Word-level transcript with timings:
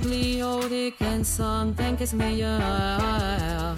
det 0.00 0.08
bli 0.08 0.42
och 0.42 0.70
det 0.70 0.90
kan 0.90 1.24
som 1.24 1.76
tänkas 1.76 2.14
mig 2.14 2.38
göra 2.38 3.76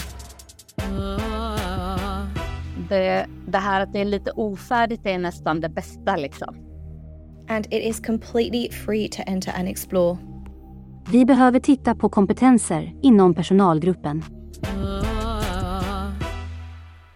det, 2.88 3.26
det 3.46 3.58
här 3.58 3.80
att 3.80 3.92
det 3.92 4.00
är 4.00 4.04
lite 4.04 4.30
ofärdigt 4.30 5.06
är 5.06 5.18
nästan 5.18 5.60
det 5.60 5.68
bästa 5.68 6.16
liksom. 6.16 6.56
And 7.48 7.66
it 7.66 7.84
is 7.84 8.00
completely 8.00 8.70
free 8.70 9.08
to 9.08 9.22
enter 9.26 9.52
and 9.58 9.68
explore. 9.68 10.18
Vi 11.12 11.24
behöver 11.24 11.60
titta 11.60 11.94
på 11.94 12.08
kompetenser 12.08 12.94
inom 13.02 13.34
personalgruppen. 13.34 14.24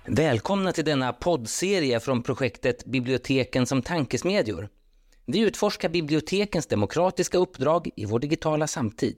Välkomna 0.07 0.73
till 0.73 0.85
denna 0.85 1.13
poddserie 1.13 2.01
från 2.01 2.23
projektet 2.23 2.85
Biblioteken 2.85 3.67
som 3.67 3.83
tankesmedjor. 3.83 4.69
Vi 5.27 5.39
utforskar 5.39 5.89
bibliotekens 5.89 6.67
demokratiska 6.67 7.39
uppdrag 7.39 7.91
i 7.97 8.05
vår 8.05 8.19
digitala 8.19 8.67
samtid. 8.67 9.17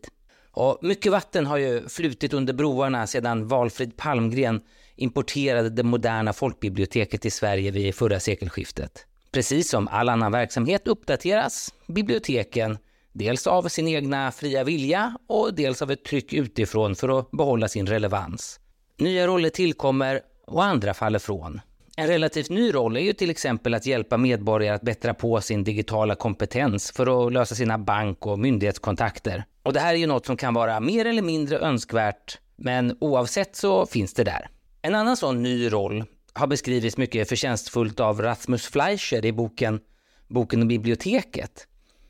Och 0.51 0.79
mycket 0.83 1.13
vatten 1.13 1.47
har 1.47 1.57
ju 1.57 1.89
flutit 1.89 2.33
under 2.33 2.55
broarna 2.55 3.07
sedan 3.07 3.49
Valfrid 3.49 3.97
Palmgren 3.97 4.61
importerade 4.97 5.71
det 5.71 5.83
moderna 5.83 6.33
folkbiblioteket 6.33 7.23
till 7.23 7.33
Sverige 7.33 7.71
vid 7.71 7.95
förra 7.95 8.21
sekelskiftet. 8.21 9.07
Precis 9.31 9.71
som 9.71 9.89
all 9.89 10.09
annan 10.09 10.33
verksamhet 10.33 10.89
uppdateras 10.89 11.75
biblioteken 11.87 12.79
dels 13.13 13.47
av 13.47 13.69
sin 13.69 13.89
egna 13.89 14.33
fria 14.33 14.65
vilja 14.65 15.19
och 15.27 15.55
dels 15.55 15.83
av 15.83 15.91
ett 15.91 16.05
tryck 16.05 16.33
utifrån 16.33 16.95
för 16.95 17.19
att 17.19 17.31
behålla 17.31 17.69
sin 17.69 17.87
relevans. 17.87 18.61
Nya 18.99 19.27
roller 19.27 19.51
tillkommer 19.51 20.21
och 20.47 20.65
andra 20.65 20.95
faller 20.95 21.19
från. 21.19 21.61
En 21.99 22.07
relativt 22.07 22.51
ny 22.51 22.75
roll 22.75 22.97
är 22.97 23.01
ju 23.01 23.13
till 23.13 23.31
exempel 23.31 23.75
att 23.75 23.87
hjälpa 23.87 24.17
medborgare 24.17 24.75
att 24.75 24.83
bättra 24.83 25.15
på 25.15 25.41
sin 25.41 25.65
digitala 25.65 26.15
kompetens 26.15 26.93
för 26.93 27.27
att 27.27 27.33
lösa 27.33 27.55
sina 27.55 27.79
bank 27.79 28.27
och 28.27 28.39
myndighetskontakter. 28.39 29.45
Och 29.63 29.73
det 29.73 29.81
här 29.81 29.95
är 29.95 29.99
ju 29.99 30.07
något 30.07 30.27
som 30.27 30.37
kan 30.37 30.55
vara 30.55 30.81
mer 30.81 31.05
eller 31.05 31.23
mindre 31.23 31.59
önskvärt, 31.59 32.39
men 32.57 32.97
oavsett 33.01 33.57
så 33.57 33.87
finns 33.87 34.15
det 34.15 34.25
där. 34.25 34.49
En 34.83 34.95
annan 34.95 35.17
sån 35.17 35.43
ny 35.43 35.73
roll 35.73 36.05
har 36.33 36.47
beskrivits 36.47 36.97
mycket 36.97 37.29
förtjänstfullt 37.29 38.01
av 38.01 38.23
Rasmus 38.23 38.67
Fleischer 38.67 39.25
i 39.25 39.33
boken 39.33 39.81
Boken 40.29 40.61
och 40.61 40.67
biblioteket. 40.67 41.67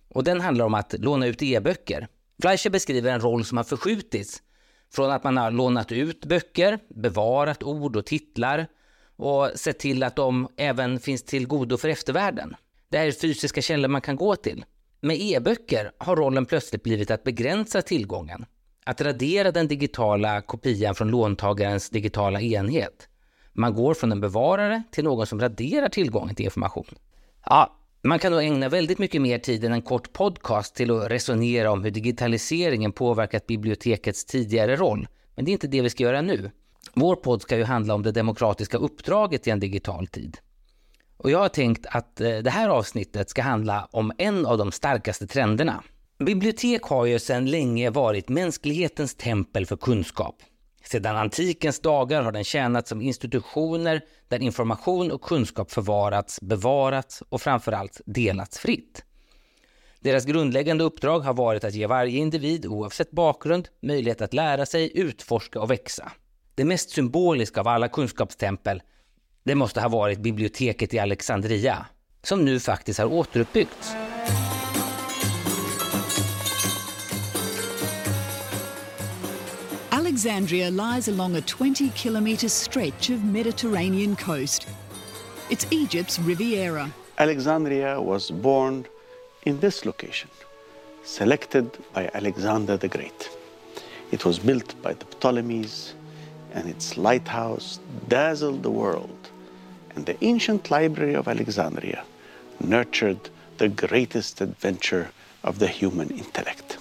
Och 0.09 0.25
den 0.25 0.41
handlar 0.41 0.65
om 0.65 0.75
att 0.75 0.95
låna 0.99 1.27
ut 1.27 1.43
e-böcker. 1.43 2.09
Fleischer 2.43 2.71
beskriver 2.71 3.13
en 3.13 3.21
roll 3.21 3.45
som 3.45 3.57
har 3.57 3.65
förskjutits 3.65 4.43
från 4.95 5.11
att 5.11 5.25
man 5.25 5.37
har 5.37 5.51
lånat 5.51 5.93
ut 5.93 6.25
böcker, 6.25 6.79
bevarat 6.89 7.63
ord 7.63 7.97
och 7.97 8.07
titlar 8.07 8.67
och 9.17 9.51
sett 9.55 9.79
till 9.79 10.03
att 10.03 10.17
de 10.17 10.49
även 10.57 11.01
finns 11.01 11.23
till 11.23 11.47
godo 11.47 11.77
för 11.77 11.89
eftervärlden. 11.89 12.57
Det 12.89 12.99
här 12.99 13.07
är 13.07 13.13
fysiska 13.13 13.63
källor 13.63 13.89
man 13.89 14.01
kan 14.01 14.17
gå 14.17 14.37
till. 14.37 14.65
Med 15.01 15.21
e-böcker 15.21 15.93
har 15.99 16.17
rollen 16.17 16.47
plötsligt 16.47 16.83
blivit 16.83 17.11
att 17.11 17.25
begränsa 17.25 17.83
tillgången 17.83 18.47
att 18.87 19.01
radera 19.01 19.53
den 19.53 19.69
digitala 19.69 20.41
kopian 20.41 20.95
från 20.95 21.11
låntagarens 21.11 21.91
digitala 21.91 22.41
enhet. 22.41 23.09
Man 23.53 23.75
går 23.75 23.95
från 23.95 24.13
en 24.13 24.21
bevarare 24.21 24.83
till 24.91 25.05
någon 25.05 25.27
som 25.27 25.41
raderar 25.41 25.89
tillgången 25.89 26.35
till 26.35 26.45
information. 26.45 26.95
Ja, 27.45 27.77
man 28.03 28.19
kan 28.19 28.33
då 28.33 28.39
ägna 28.39 28.69
väldigt 28.69 28.99
mycket 28.99 29.23
mer 29.23 29.39
tid 29.39 29.65
än 29.65 29.73
en 29.73 29.83
kort 29.83 30.13
podcast 30.13 30.75
till 30.75 30.91
att 30.91 31.11
resonera 31.11 31.71
om 31.71 31.85
hur 31.85 31.91
digitaliseringen 31.91 32.93
påverkat 32.93 33.47
bibliotekets 33.47 34.25
tidigare 34.25 34.77
roll. 34.77 35.09
Men 35.35 35.45
det 35.45 35.51
är 35.51 35.53
inte 35.53 35.67
det 35.67 35.83
vi 35.83 35.91
ska 35.91 36.03
göra 36.05 36.23
nu. 36.23 36.51
Vår 36.97 37.17
podd 37.17 37.43
ska 37.43 37.57
ju 37.57 37.65
handla 37.65 37.95
om 37.95 38.03
det 38.03 38.13
demokratiska 38.13 38.79
uppdraget 38.79 39.47
i 39.47 39.51
en 39.51 39.61
digital 39.61 40.07
tid. 40.07 40.39
Och 41.17 41.31
jag 41.31 41.39
har 41.39 41.49
tänkt 41.49 41.87
att 41.91 42.21
eh, 42.21 42.37
det 42.37 42.51
här 42.51 42.69
avsnittet 42.69 43.31
ska 43.31 43.43
handla 43.43 43.89
om 43.93 44.13
en 44.19 44.47
av 44.47 44.59
de 44.59 44.73
starkaste 44.73 45.27
trenderna, 45.27 45.83
Bibliotek 46.19 46.83
har 46.83 47.07
ju 47.07 47.19
sedan 47.19 47.51
länge 47.51 47.91
varit 47.91 48.29
mänsklighetens 48.29 49.15
tempel 49.15 49.67
för 49.67 49.77
kunskap. 49.77 50.43
Sedan 50.85 51.17
antikens 51.17 51.81
dagar 51.81 52.23
har 52.23 52.33
den 52.33 52.45
tjänat 52.45 52.89
som 52.89 53.03
institutioner 53.03 54.01
där 54.29 54.43
information 54.43 55.11
och 55.11 55.23
kunskap 55.23 55.71
förvarats, 55.71 56.41
bevarats 56.41 57.23
och 57.29 57.43
framförallt 57.43 58.01
delats 58.07 58.59
fritt. 58.59 59.05
Deras 60.01 60.25
grundläggande 60.25 60.85
uppdrag 60.85 61.21
har 61.21 61.35
varit 61.35 61.65
att 61.65 61.75
ge 61.75 61.87
varje 61.87 62.19
individ, 62.19 62.67
oavsett 62.67 63.11
bakgrund, 63.11 63.69
möjlighet 63.83 64.21
att 64.21 64.35
lära 64.35 64.67
sig, 64.67 64.99
utforska 64.99 65.61
och 65.61 65.71
växa. 65.71 66.13
Det 66.57 66.65
mest 66.65 66.91
symboliska 66.91 67.61
av 67.61 67.69
alla 67.69 67.89
kunskapstempel, 67.89 68.83
det 69.45 69.55
måste 69.55 69.81
ha 69.81 69.89
varit 69.89 70.19
biblioteket 70.19 70.95
i 70.95 70.99
Alexandria, 70.99 71.87
som 72.23 72.45
nu 72.45 72.61
faktiskt 72.61 72.99
har 72.99 73.07
återuppbyggts. 73.07 73.95
Alexandria 79.91 80.71
lies 80.71 81.09
along 81.09 81.37
a 81.37 81.41
20 81.41 81.91
kilometre 81.95 82.49
stretch 82.49 83.11
of 83.11 83.25
Mediterranean 83.25 84.17
coast. 84.17 84.67
It's 85.51 85.67
Egypt's 85.71 86.19
Riviera. 86.27 86.91
Alexandria 87.17 88.01
was 88.01 88.31
born 88.31 88.85
in 89.43 89.61
this 89.61 89.85
location, 89.85 90.31
selected 91.05 91.71
by 91.95 92.09
Alexander 92.15 92.79
the 92.79 92.89
Great. 92.89 93.31
It 94.11 94.25
was 94.25 94.39
built 94.39 94.83
by 94.83 94.95
the 94.95 95.05
Ptolemies, 95.05 95.95
and 96.53 96.69
its 96.69 96.97
lighthouse 96.97 97.79
dazzled 98.09 98.63
the 98.63 98.71
world. 98.71 99.19
And 99.95 100.07
the 100.07 100.23
ancient 100.25 100.71
library 100.71 101.15
of 101.15 101.29
Alexandria 101.29 102.05
nurtured 102.61 103.31
the 103.59 103.69
greatest 103.69 104.41
adventure 104.41 105.11
of 105.43 105.59
the 105.59 105.69
human 105.69 106.11
intellect. 106.11 106.79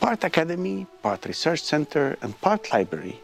part 0.00 0.24
academy, 0.24 0.86
part 1.02 1.24
research 1.26 1.62
center, 1.62 2.16
and 2.22 2.38
part 2.40 2.72
library, 2.72 3.20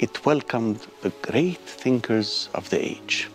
it 0.00 0.24
welcomed 0.26 0.80
the 1.02 1.10
great 1.22 1.60
thinkers 1.60 2.48
of 2.54 2.68
the 2.70 2.84
age. 2.92 3.28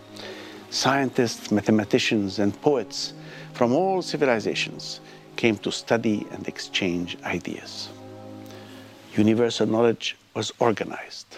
Scientists, 0.70 1.52
mathematicians, 1.52 2.40
and 2.40 2.60
poets 2.62 3.14
from 3.54 3.74
all 3.74 4.02
civilizations 4.02 5.00
came 5.36 5.58
to 5.58 5.72
study 5.72 6.28
and 6.32 6.48
exchange 6.48 7.18
ideas. 7.24 7.90
Universal 9.16 9.68
knowledge 9.68 10.18
was 10.34 10.52
organized. 10.60 11.38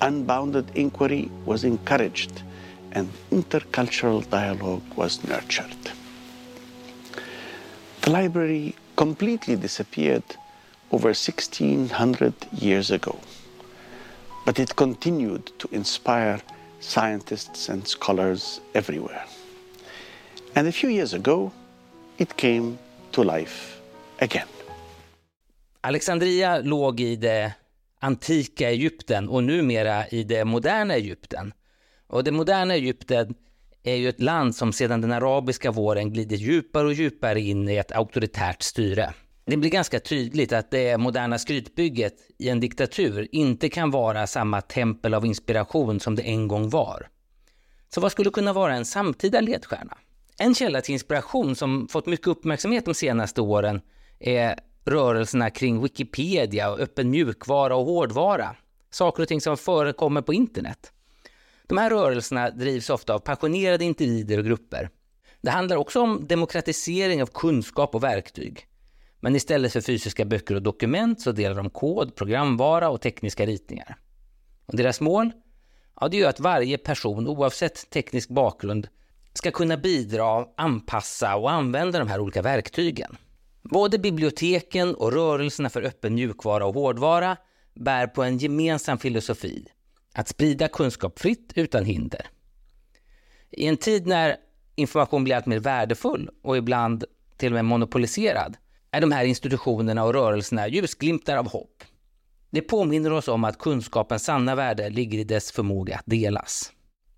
Unbounded 0.00 0.70
inquiry 0.74 1.30
was 1.44 1.64
encouraged, 1.64 2.42
and 2.92 3.08
intercultural 3.30 4.28
dialogue 4.30 4.82
was 4.96 5.22
nurtured. 5.24 5.76
The 8.02 8.10
library 8.10 8.74
completely 8.96 9.56
disappeared 9.56 10.24
over 10.92 11.08
1600 11.08 12.34
years 12.52 12.90
ago. 12.90 13.18
But 14.44 14.58
it 14.58 14.76
continued 14.76 15.50
to 15.58 15.68
inspire 15.72 16.40
scientists 16.80 17.68
and 17.68 17.86
scholars 17.88 18.60
everywhere. 18.74 19.24
And 20.54 20.68
a 20.68 20.72
few 20.72 20.90
years 20.90 21.14
ago, 21.14 21.50
it 22.18 22.36
came 22.36 22.78
to 23.12 23.22
life 23.22 23.80
again. 24.20 24.46
Alexandria 25.80 26.60
låg 26.60 27.00
i 27.00 27.16
det 27.16 27.52
antika 28.04 28.70
Egypten 28.70 29.28
och 29.28 29.44
numera 29.44 30.08
i 30.08 30.24
det 30.24 30.44
moderna 30.44 30.94
Egypten. 30.94 31.52
Och 32.06 32.24
det 32.24 32.32
moderna 32.32 32.74
Egypten 32.74 33.34
är 33.82 33.94
ju 33.96 34.08
ett 34.08 34.20
land 34.20 34.56
som 34.56 34.72
sedan 34.72 35.00
den 35.00 35.12
arabiska 35.12 35.70
våren 35.70 36.12
glider 36.12 36.36
djupare 36.36 36.86
och 36.86 36.92
djupare 36.92 37.40
in 37.40 37.68
i 37.68 37.76
ett 37.76 37.92
auktoritärt 37.92 38.62
styre. 38.62 39.14
Det 39.46 39.56
blir 39.56 39.70
ganska 39.70 40.00
tydligt 40.00 40.52
att 40.52 40.70
det 40.70 40.98
moderna 40.98 41.38
skrytbygget 41.38 42.14
i 42.38 42.48
en 42.48 42.60
diktatur 42.60 43.28
inte 43.32 43.68
kan 43.68 43.90
vara 43.90 44.26
samma 44.26 44.60
tempel 44.60 45.14
av 45.14 45.26
inspiration 45.26 46.00
som 46.00 46.14
det 46.14 46.22
en 46.22 46.48
gång 46.48 46.70
var. 46.70 47.08
Så 47.94 48.00
vad 48.00 48.12
skulle 48.12 48.30
kunna 48.30 48.52
vara 48.52 48.74
en 48.74 48.84
samtida 48.84 49.40
ledstjärna? 49.40 49.98
En 50.38 50.54
källa 50.54 50.80
till 50.80 50.92
inspiration 50.92 51.56
som 51.56 51.88
fått 51.88 52.06
mycket 52.06 52.26
uppmärksamhet 52.26 52.84
de 52.84 52.94
senaste 52.94 53.40
åren 53.40 53.80
är 54.20 54.58
rörelserna 54.84 55.50
kring 55.50 55.82
Wikipedia 55.82 56.70
och 56.70 56.80
öppen 56.80 57.10
mjukvara 57.10 57.76
och 57.76 57.84
hårdvara. 57.84 58.56
Saker 58.90 59.22
och 59.22 59.28
ting 59.28 59.40
som 59.40 59.56
förekommer 59.56 60.22
på 60.22 60.34
internet. 60.34 60.92
De 61.66 61.78
här 61.78 61.90
rörelserna 61.90 62.50
drivs 62.50 62.90
ofta 62.90 63.14
av 63.14 63.18
passionerade 63.18 63.84
individer 63.84 64.38
och 64.38 64.44
grupper. 64.44 64.90
Det 65.40 65.50
handlar 65.50 65.76
också 65.76 66.00
om 66.00 66.26
demokratisering 66.26 67.22
av 67.22 67.26
kunskap 67.26 67.94
och 67.94 68.02
verktyg. 68.02 68.66
Men 69.20 69.36
istället 69.36 69.72
för 69.72 69.80
fysiska 69.80 70.24
böcker 70.24 70.54
och 70.54 70.62
dokument 70.62 71.20
så 71.20 71.32
delar 71.32 71.56
de 71.56 71.70
kod, 71.70 72.14
programvara 72.14 72.88
och 72.88 73.00
tekniska 73.00 73.46
ritningar. 73.46 73.96
Och 74.66 74.76
deras 74.76 75.00
mål? 75.00 75.32
Ja, 76.00 76.08
det 76.08 76.20
är 76.20 76.28
att 76.28 76.40
varje 76.40 76.78
person, 76.78 77.28
oavsett 77.28 77.90
teknisk 77.90 78.28
bakgrund, 78.28 78.88
ska 79.32 79.50
kunna 79.50 79.76
bidra, 79.76 80.46
anpassa 80.56 81.36
och 81.36 81.50
använda 81.50 81.98
de 81.98 82.08
här 82.08 82.20
olika 82.20 82.42
verktygen. 82.42 83.16
Både 83.70 83.98
biblioteken 83.98 84.94
och 84.94 85.12
rörelserna 85.12 85.70
för 85.70 85.82
öppen 85.82 86.14
mjukvara 86.14 86.66
och 86.66 86.74
hårdvara 86.74 87.36
bär 87.74 88.06
på 88.06 88.22
en 88.22 88.38
gemensam 88.38 88.98
filosofi, 88.98 89.66
att 90.14 90.28
sprida 90.28 90.68
kunskap 90.68 91.18
fritt 91.18 91.52
utan 91.54 91.84
hinder. 91.84 92.26
I 93.50 93.66
en 93.66 93.76
tid 93.76 94.06
när 94.06 94.36
information 94.74 95.24
blir 95.24 95.34
allt 95.34 95.46
mer 95.46 95.58
värdefull 95.58 96.30
och 96.42 96.56
ibland 96.56 97.04
till 97.36 97.52
och 97.52 97.54
med 97.54 97.64
monopoliserad 97.64 98.56
är 98.90 99.00
de 99.00 99.12
här 99.12 99.24
institutionerna 99.24 100.04
och 100.04 100.14
rörelserna 100.14 100.68
ljusglimtar 100.68 101.36
av 101.36 101.48
hopp. 101.48 101.84
Det 102.50 102.60
påminner 102.60 103.12
oss 103.12 103.28
om 103.28 103.44
att 103.44 103.58
kunskapens 103.58 104.24
sanna 104.24 104.54
värde 104.54 104.90
ligger 104.90 105.18
i 105.18 105.24
dess 105.24 105.52
förmåga 105.52 105.96
att 105.96 106.06
delas. 106.06 106.72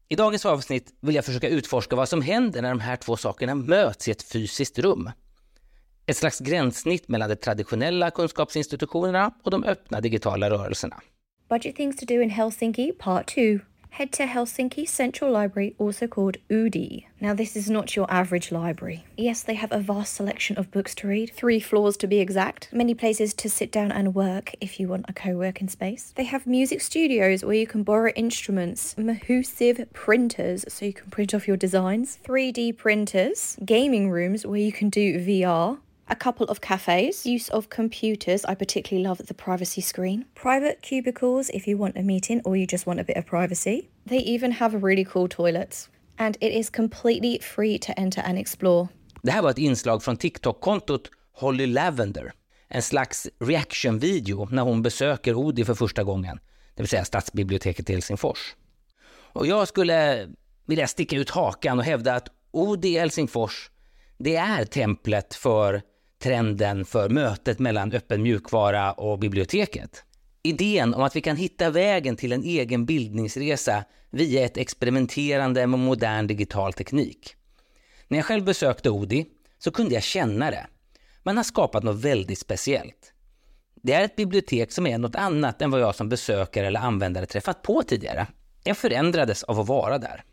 I 0.09 0.17
dagens 0.17 0.47
avsnitt 0.47 0.95
vill 1.01 1.15
jag 1.15 1.25
försöka 1.25 1.49
utforska 1.49 1.97
vad 1.97 2.09
som 2.09 2.23
händer 2.23 2.63
när 2.63 2.69
de 2.69 2.81
här 2.81 2.97
två 2.97 3.17
sakerna 3.17 3.55
möts 3.55 4.09
i 4.09 4.11
ett 4.11 4.23
fysiskt 4.23 4.79
rum. 4.79 5.11
Ett 6.09 6.17
slags 6.17 6.41
gränssnitt 6.41 7.09
mellan 7.09 7.29
de 7.29 7.37
traditionella 7.37 8.11
kunskapsinstitutionerna 8.11 9.31
och 9.43 9.51
de 9.51 9.65
öppna 9.65 10.01
digitala 10.01 10.51
rörelserna. 10.51 11.01
Budget 11.49 11.77
things 11.77 11.97
to 11.97 12.05
do 12.07 12.23
in 12.23 12.31
Helsinki, 12.31 12.93
part 12.93 13.27
two. 13.27 13.59
Head 13.91 14.13
to 14.13 14.23
Helsinki 14.23 14.87
Central 14.87 15.33
Library, 15.43 15.75
also 15.79 16.07
called 16.07 16.37
UDI. 16.49 17.07
Now, 17.19 17.35
this 17.37 17.57
is 17.57 17.71
not 17.71 17.97
your 17.97 18.07
average 18.11 18.53
library. 18.53 19.05
Yes, 19.17 19.43
they 19.43 19.55
have 19.55 19.73
a 19.73 19.79
vast 19.79 20.15
selection 20.15 20.59
of 20.59 20.71
books 20.71 20.95
to 20.97 21.09
read, 21.09 21.33
three 21.33 21.61
floors 21.61 21.97
to 21.97 22.07
be 22.07 22.21
exact, 22.21 22.69
many 22.73 22.95
places 22.95 23.35
to 23.35 23.49
sit 23.49 23.73
down 23.73 23.91
and 23.91 24.15
work 24.15 24.55
if 24.61 24.79
you 24.79 24.89
want 24.89 25.07
a 25.09 25.13
co 25.13 25.31
working 25.37 25.69
space. 25.69 26.13
They 26.15 26.25
have 26.25 26.47
music 26.47 26.83
studios 26.83 27.43
where 27.43 27.57
you 27.57 27.67
can 27.67 27.85
borrow 27.85 28.13
instruments, 28.15 28.95
Mahusive 28.99 29.87
printers 29.95 30.65
so 30.69 30.85
you 30.85 30.93
can 30.93 31.11
print 31.11 31.35
off 31.35 31.49
your 31.49 31.57
designs, 31.57 32.19
3D 32.23 32.77
printers, 32.77 33.57
gaming 33.65 34.11
rooms 34.11 34.45
where 34.45 34.61
you 34.61 34.73
can 34.73 34.91
do 34.91 35.19
VR, 35.27 35.79
a 36.09 36.17
couple 36.17 36.47
of 36.47 36.61
cafes, 36.61 37.27
use 37.27 37.49
of 37.49 37.69
computers. 37.69 38.45
I 38.45 38.55
particularly 38.55 39.09
love 39.09 39.27
the 39.27 39.35
privacy 39.35 39.81
screen. 39.81 40.25
Private 40.35 40.83
cubicles 40.83 41.51
if 41.51 41.69
you 41.69 41.79
want 41.79 41.97
a 41.97 42.03
meeting 42.03 42.41
or 42.45 42.57
you 42.57 42.67
just 42.67 42.87
want 42.87 43.01
a 43.01 43.05
bit 43.05 43.17
of 43.17 43.27
privacy. 43.27 43.89
They 44.07 44.19
even 44.19 44.53
have 44.53 44.83
really 44.83 45.05
cool 45.05 45.29
toilets. 45.29 45.89
And 46.19 46.37
it 46.41 46.53
is 46.53 46.71
completely 46.71 47.39
free 47.39 47.79
to 47.79 47.93
enter 47.99 48.23
and 48.25 48.39
explore. 48.39 48.89
Det 49.23 49.31
här 49.31 49.43
var 49.43 49.51
ett 49.51 49.59
inslag 49.59 50.03
från 50.03 50.17
TikTok-kontot 50.17 51.11
Holly 51.33 51.67
Lavender. 51.67 52.33
En 52.69 52.83
slags 52.83 53.29
reaction-video 53.41 54.49
när 54.51 54.63
hon 54.63 54.83
besöker 54.83 55.35
Odi 55.35 55.65
för 55.65 55.75
första 55.75 56.05
gången, 56.05 56.39
det 56.75 56.83
vill 56.83 56.89
säga 56.89 57.05
stadsbiblioteket 57.05 57.91
i 57.91 57.93
Helsingfors. 57.93 58.57
Och 59.33 59.47
jag 59.47 59.69
skulle 59.69 60.29
vilja 60.67 60.87
sticka 60.87 61.17
ut 61.17 61.31
hakan 61.31 61.79
och 61.79 61.85
hävda 61.85 62.15
att 62.15 62.29
Odi 62.51 62.89
i 62.89 62.99
Helsingfors, 62.99 63.71
det 64.19 64.37
är 64.37 64.65
templet 64.65 65.35
för 65.35 65.83
trenden 66.19 66.85
för 66.85 67.09
mötet 67.09 67.59
mellan 67.59 67.93
öppen 67.93 68.23
mjukvara 68.23 68.93
och 68.93 69.19
biblioteket. 69.19 70.05
Idén 70.43 70.95
om 70.95 71.03
att 71.03 71.17
vi 71.17 71.21
kan 71.21 71.37
hitta 71.37 71.71
vägen 71.71 72.17
till 72.17 72.33
en 72.33 72.43
egen 72.43 72.87
bildningsresa 72.87 73.85
via 74.11 74.45
ett 74.45 74.57
experimenterande 74.57 75.67
med 75.67 75.79
modern 75.79 76.27
digital 76.27 76.73
teknik. 76.73 77.35
När 78.09 78.19
jag 78.19 78.25
själv 78.25 78.45
besökte 78.45 78.91
Odi 78.91 79.27
så 79.59 79.71
kunde 79.71 79.95
jag 79.95 80.03
känna 80.03 80.51
det. 80.51 80.67
Man 81.23 81.37
har 81.37 81.45
skapat 81.45 81.83
något 81.83 82.05
väldigt 82.05 82.39
speciellt. 82.39 83.13
Det 83.83 83.93
är 83.93 84.05
ett 84.05 84.17
bibliotek 84.17 84.73
som 84.73 84.87
är 84.87 84.99
något 84.99 85.15
annat 85.15 85.63
än 85.63 85.71
vad 85.71 85.81
jag 85.81 85.95
som 85.95 86.09
besökare 86.09 86.67
eller 86.67 86.81
användare 86.81 87.27
träffat 87.27 87.63
på 87.63 87.83
tidigare. 87.83 88.27
Jag 88.65 88.77
förändrades 88.77 89.43
av 89.43 89.61
att 89.61 89.69
vara 89.69 89.99
där. 89.99 90.25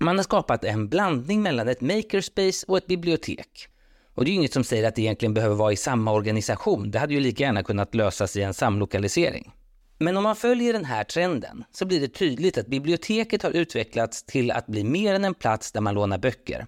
Man 0.00 0.16
har 0.16 0.22
skapat 0.22 0.64
en 0.64 0.88
blandning 0.88 1.42
mellan 1.42 1.68
ett 1.68 1.80
makerspace 1.80 2.64
och 2.68 2.76
ett 2.76 2.86
bibliotek. 2.86 3.68
Och 4.14 4.24
det 4.24 4.30
är 4.30 4.34
inget 4.34 4.52
som 4.52 4.64
säger 4.64 4.88
att 4.88 4.94
det 4.94 5.02
egentligen 5.02 5.34
behöver 5.34 5.54
vara 5.54 5.72
i 5.72 5.76
samma 5.76 6.12
organisation. 6.12 6.90
Det 6.90 6.98
hade 6.98 7.14
ju 7.14 7.20
lika 7.20 7.44
gärna 7.44 7.62
kunnat 7.62 7.94
lösas 7.94 8.36
i 8.36 8.42
en 8.42 8.54
samlokalisering. 8.54 9.52
Men 9.98 10.16
om 10.16 10.22
man 10.22 10.36
följer 10.36 10.72
den 10.72 10.84
här 10.84 11.04
trenden 11.04 11.64
så 11.72 11.84
blir 11.84 12.00
det 12.00 12.08
tydligt 12.08 12.58
att 12.58 12.66
biblioteket 12.66 13.42
har 13.42 13.50
utvecklats 13.50 14.26
till 14.26 14.50
att 14.50 14.66
bli 14.66 14.84
mer 14.84 15.14
än 15.14 15.24
en 15.24 15.34
plats 15.34 15.72
där 15.72 15.80
man 15.80 15.94
lånar 15.94 16.18
böcker. 16.18 16.66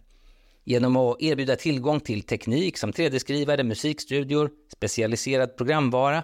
Genom 0.64 0.96
att 0.96 1.22
erbjuda 1.22 1.56
tillgång 1.56 2.00
till 2.00 2.22
teknik 2.22 2.78
som 2.78 2.92
3D-skrivare, 2.92 3.62
musikstudior, 3.62 4.50
specialiserad 4.76 5.56
programvara 5.56 6.22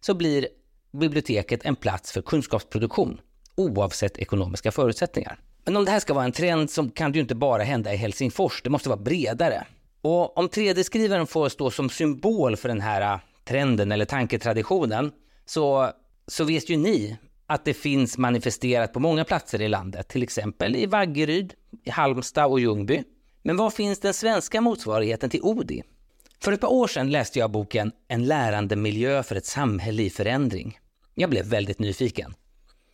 så 0.00 0.14
blir 0.14 0.48
biblioteket 0.92 1.64
en 1.64 1.76
plats 1.76 2.12
för 2.12 2.22
kunskapsproduktion 2.22 3.20
oavsett 3.54 4.18
ekonomiska 4.18 4.72
förutsättningar. 4.72 5.40
Men 5.64 5.76
om 5.76 5.84
det 5.84 5.90
här 5.90 6.00
ska 6.00 6.14
vara 6.14 6.24
en 6.24 6.32
trend 6.32 6.70
så 6.70 6.88
kan 6.88 7.12
det 7.12 7.16
ju 7.16 7.22
inte 7.22 7.34
bara 7.34 7.62
hända 7.62 7.94
i 7.94 7.96
Helsingfors, 7.96 8.62
det 8.62 8.70
måste 8.70 8.88
vara 8.88 9.00
bredare. 9.00 9.66
Och 10.02 10.38
om 10.38 10.48
3D-skrivaren 10.48 11.26
får 11.26 11.48
stå 11.48 11.70
som 11.70 11.90
symbol 11.90 12.56
för 12.56 12.68
den 12.68 12.80
här 12.80 13.14
äh, 13.14 13.20
trenden 13.44 13.92
eller 13.92 14.04
tanketraditionen 14.04 15.12
så, 15.46 15.92
så 16.26 16.44
vet 16.44 16.70
ju 16.70 16.76
ni 16.76 17.18
att 17.46 17.64
det 17.64 17.74
finns 17.74 18.18
manifesterat 18.18 18.92
på 18.92 19.00
många 19.00 19.24
platser 19.24 19.62
i 19.62 19.68
landet, 19.68 20.08
till 20.08 20.22
exempel 20.22 20.76
i 20.76 20.86
Vaggeryd, 20.86 21.54
i 21.84 21.90
Halmstad 21.90 22.46
och 22.46 22.60
Ljungby. 22.60 23.02
Men 23.42 23.56
var 23.56 23.70
finns 23.70 24.00
den 24.00 24.14
svenska 24.14 24.60
motsvarigheten 24.60 25.30
till 25.30 25.42
ODI? 25.42 25.82
För 26.40 26.52
ett 26.52 26.60
par 26.60 26.72
år 26.72 26.86
sedan 26.86 27.10
läste 27.10 27.38
jag 27.38 27.50
boken 27.50 27.92
En 28.08 28.26
lärande 28.26 28.76
miljö 28.76 29.22
för 29.22 29.36
ett 29.36 29.46
samhälle 29.46 30.02
i 30.02 30.10
förändring. 30.10 30.78
Jag 31.14 31.30
blev 31.30 31.46
väldigt 31.46 31.78
nyfiken. 31.78 32.34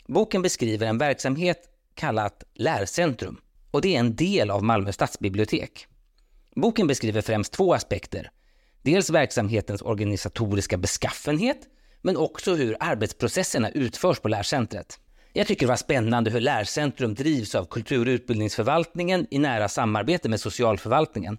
Boken 0.06 0.42
beskriver 0.42 0.86
en 0.86 0.98
verksamhet 0.98 1.58
kallat 1.94 2.44
Lärcentrum 2.54 3.40
och 3.70 3.80
det 3.80 3.94
är 3.94 4.00
en 4.00 4.16
del 4.16 4.50
av 4.50 4.64
Malmö 4.64 4.92
stadsbibliotek. 4.92 5.86
Boken 6.54 6.86
beskriver 6.86 7.20
främst 7.20 7.52
två 7.52 7.74
aspekter. 7.74 8.30
Dels 8.82 9.10
verksamhetens 9.10 9.82
organisatoriska 9.82 10.76
beskaffenhet, 10.76 11.58
men 12.02 12.16
också 12.16 12.54
hur 12.54 12.76
arbetsprocesserna 12.80 13.70
utförs 13.70 14.20
på 14.20 14.28
lärcentret. 14.28 14.98
Jag 15.32 15.46
tycker 15.46 15.66
det 15.66 15.70
var 15.70 15.76
spännande 15.76 16.30
hur 16.30 16.40
Lärcentrum 16.40 17.14
drivs 17.14 17.54
av 17.54 17.64
kultur 17.64 18.06
och 18.08 18.12
utbildningsförvaltningen 18.12 19.26
i 19.30 19.38
nära 19.38 19.68
samarbete 19.68 20.28
med 20.28 20.40
socialförvaltningen. 20.40 21.38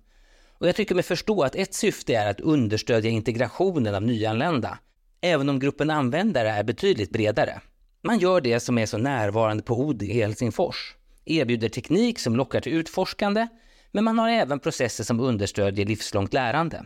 Och 0.57 0.67
jag 0.67 0.75
tycker 0.75 0.95
mig 0.95 1.03
förstå 1.03 1.43
att 1.43 1.55
ett 1.55 1.73
syfte 1.73 2.15
är 2.15 2.29
att 2.29 2.39
understödja 2.39 3.09
integrationen 3.09 3.95
av 3.95 4.03
nyanlända, 4.03 4.77
även 5.21 5.49
om 5.49 5.59
gruppen 5.59 5.89
användare 5.89 6.49
är 6.49 6.63
betydligt 6.63 7.11
bredare. 7.11 7.61
Man 8.03 8.19
gör 8.19 8.41
det 8.41 8.59
som 8.59 8.77
är 8.77 8.85
så 8.85 8.97
närvarande 8.97 9.63
på 9.63 9.79
OD 9.79 10.03
i 10.03 10.13
Helsingfors, 10.13 10.95
erbjuder 11.25 11.69
teknik 11.69 12.19
som 12.19 12.35
lockar 12.35 12.61
till 12.61 12.73
utforskande, 12.73 13.47
men 13.95 14.03
man 14.03 14.19
har 14.19 14.29
även 14.29 14.59
processer 14.59 15.03
som 15.03 15.19
understödjer 15.19 15.85
livslångt 15.85 16.33
lärande. 16.33 16.85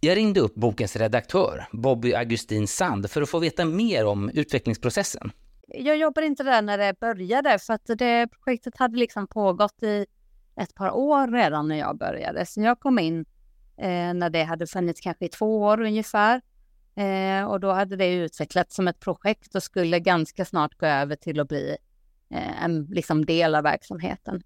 Jag 0.00 0.16
ringde 0.16 0.40
upp 0.40 0.54
bokens 0.54 0.96
redaktör, 0.96 1.66
Bobby 1.72 2.14
Augustin 2.14 2.68
Sand, 2.68 3.10
för 3.10 3.22
att 3.22 3.28
få 3.28 3.38
veta 3.38 3.64
mer 3.64 4.06
om 4.06 4.30
utvecklingsprocessen. 4.30 5.32
Jag 5.68 5.96
jobbade 5.96 6.26
inte 6.26 6.42
där 6.42 6.62
när 6.62 6.78
det 6.78 7.00
började 7.00 7.58
för 7.58 7.74
att 7.74 7.86
det 7.86 8.28
projektet 8.44 8.76
hade 8.76 8.98
liksom 8.98 9.26
pågått 9.26 9.82
i 9.82 10.06
ett 10.56 10.74
par 10.74 10.90
år 10.90 11.28
redan 11.28 11.68
när 11.68 11.78
jag 11.78 11.98
började. 11.98 12.46
Så 12.46 12.60
jag 12.60 12.80
kom 12.80 12.98
in 12.98 13.24
eh, 13.76 14.14
när 14.14 14.30
det 14.30 14.42
hade 14.42 14.66
funnits 14.66 15.00
kanske 15.00 15.24
i 15.24 15.28
två 15.28 15.60
år 15.62 15.80
ungefär. 15.80 16.40
Eh, 16.96 17.44
och 17.44 17.60
då 17.60 17.72
hade 17.72 17.96
det 17.96 18.14
utvecklats 18.14 18.76
som 18.76 18.88
ett 18.88 19.00
projekt 19.00 19.54
och 19.54 19.62
skulle 19.62 20.00
ganska 20.00 20.44
snart 20.44 20.78
gå 20.78 20.86
över 20.86 21.16
till 21.16 21.40
att 21.40 21.48
bli 21.48 21.76
eh, 22.30 22.64
en 22.64 22.84
liksom 22.84 23.26
del 23.26 23.54
av 23.54 23.62
verksamheten. 23.62 24.42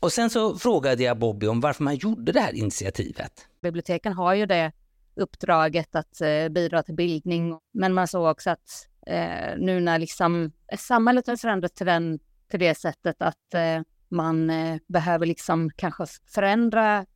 Och 0.00 0.12
sen 0.12 0.30
så 0.30 0.56
frågade 0.56 1.02
jag 1.02 1.18
Bobby 1.18 1.46
om 1.46 1.60
varför 1.60 1.84
man 1.84 1.96
gjorde 1.96 2.32
det 2.32 2.40
här 2.40 2.54
initiativet. 2.54 3.48
Biblioteken 3.62 4.12
har 4.12 4.34
ju 4.34 4.46
det 4.46 4.72
uppdraget 5.14 5.96
att 5.96 6.20
eh, 6.20 6.48
bidra 6.48 6.82
till 6.82 6.94
bildning, 6.94 7.58
men 7.72 7.94
man 7.94 8.08
såg 8.08 8.30
också 8.30 8.50
att 8.50 8.88
eh, 9.06 9.58
nu 9.58 9.80
när 9.80 9.98
liksom 9.98 10.52
samhället 10.78 11.26
har 11.26 11.36
förändrats 11.36 11.74
till, 11.74 11.86
den, 11.86 12.18
till 12.50 12.60
det 12.60 12.74
sättet 12.74 13.22
att 13.22 13.54
eh, 13.54 13.80
man 14.08 14.50
eh, 14.50 14.76
behöver 14.86 15.26
liksom 15.26 15.70
kanske 15.76 16.06
förändra 16.34 17.06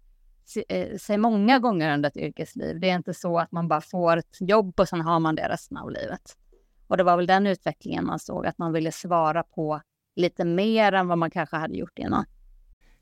eh, 0.69 0.97
sig 0.99 1.19
många 1.19 1.59
gånger 1.59 1.95
under 1.95 2.09
ett 2.09 2.17
yrkesliv. 2.17 2.81
Det 2.81 2.91
är 2.91 2.97
inte 2.97 3.15
så 3.15 3.39
att 3.39 3.53
man 3.53 3.69
bara 3.69 3.81
får 3.81 4.17
ett 4.17 4.37
jobb 4.41 4.81
och 4.81 4.89
sen 4.89 5.01
har 5.01 5.21
man 5.21 5.35
det 5.35 5.49
resten 5.49 5.77
av 5.77 5.91
livet. 5.91 6.37
Och 6.87 6.97
det 6.97 7.03
var 7.03 7.17
väl 7.17 7.27
den 7.27 7.47
utvecklingen 7.47 8.07
man 8.07 8.19
såg, 8.19 8.47
att 8.47 8.59
man 8.59 8.73
ville 8.73 8.93
svara 8.93 9.43
på 9.43 9.81
lite 10.17 10.45
mer 10.45 10.93
än 10.93 11.09
vad 11.09 11.19
man 11.19 11.31
kanske 11.31 11.57
hade 11.57 11.77
gjort 11.77 11.99
innan. 11.99 12.25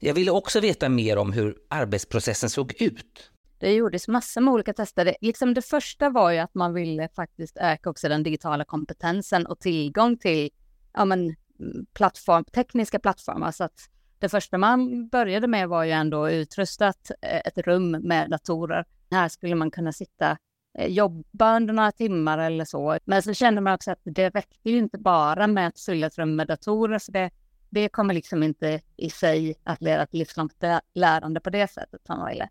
Jag 0.02 0.14
ville 0.14 0.30
också 0.30 0.60
veta 0.60 0.88
mer 0.88 1.18
om 1.18 1.32
hur 1.32 1.56
arbetsprocessen 1.68 2.50
såg 2.50 2.82
ut. 2.82 3.30
Det 3.58 3.72
gjordes 3.72 4.08
massor 4.08 4.40
med 4.40 4.54
olika 4.54 4.72
tester. 4.72 5.04
Det, 5.04 5.16
liksom 5.20 5.54
det 5.54 5.62
första 5.62 6.10
var 6.10 6.30
ju 6.30 6.38
att 6.38 6.54
man 6.54 6.74
ville 6.74 7.08
faktiskt 7.08 7.56
öka 7.56 7.90
också 7.90 8.08
den 8.08 8.22
digitala 8.22 8.64
kompetensen 8.64 9.46
och 9.46 9.60
tillgång 9.60 10.16
till 10.18 10.50
ja, 10.92 11.04
men, 11.04 11.36
plattform, 11.94 12.44
tekniska 12.44 12.98
plattformar. 12.98 13.50
Så 13.50 13.64
att 13.64 13.88
det 14.18 14.28
första 14.28 14.58
man 14.58 15.08
började 15.08 15.46
med 15.46 15.68
var 15.68 15.84
ju 15.84 15.90
ändå 15.90 16.30
utrustat 16.30 17.10
ett 17.22 17.58
rum 17.58 17.90
med 17.90 18.30
datorer. 18.30 18.84
Här 19.10 19.28
skulle 19.28 19.54
man 19.54 19.70
kunna 19.70 19.92
sitta 19.92 20.36
eh, 20.78 20.86
jobba 20.86 21.56
under 21.56 21.74
några 21.74 21.92
timmar 21.92 22.38
eller 22.38 22.64
så. 22.64 22.98
Men 23.04 23.22
så 23.22 23.34
kände 23.34 23.60
man 23.60 23.74
också 23.74 23.90
att 23.90 24.00
det 24.02 24.30
räckte 24.30 24.70
ju 24.70 24.78
inte 24.78 24.98
bara 24.98 25.46
med 25.46 25.68
att 25.68 25.80
fylla 25.80 26.06
ett 26.06 26.18
rum 26.18 26.36
med 26.36 26.46
datorer, 26.46 26.98
så 26.98 27.12
det 27.12 27.30
det 27.70 27.88
kommer 27.88 28.14
liksom 28.14 28.42
inte 28.42 28.80
i 28.96 29.10
sig 29.10 29.54
att 29.64 29.82
leda 29.82 30.06
till 30.06 30.18
livslångt 30.18 30.64
lärande 30.94 31.40
på 31.40 31.50
det 31.50 31.70
sättet 31.70 32.06
som 32.06 32.26
ville. 32.26 32.48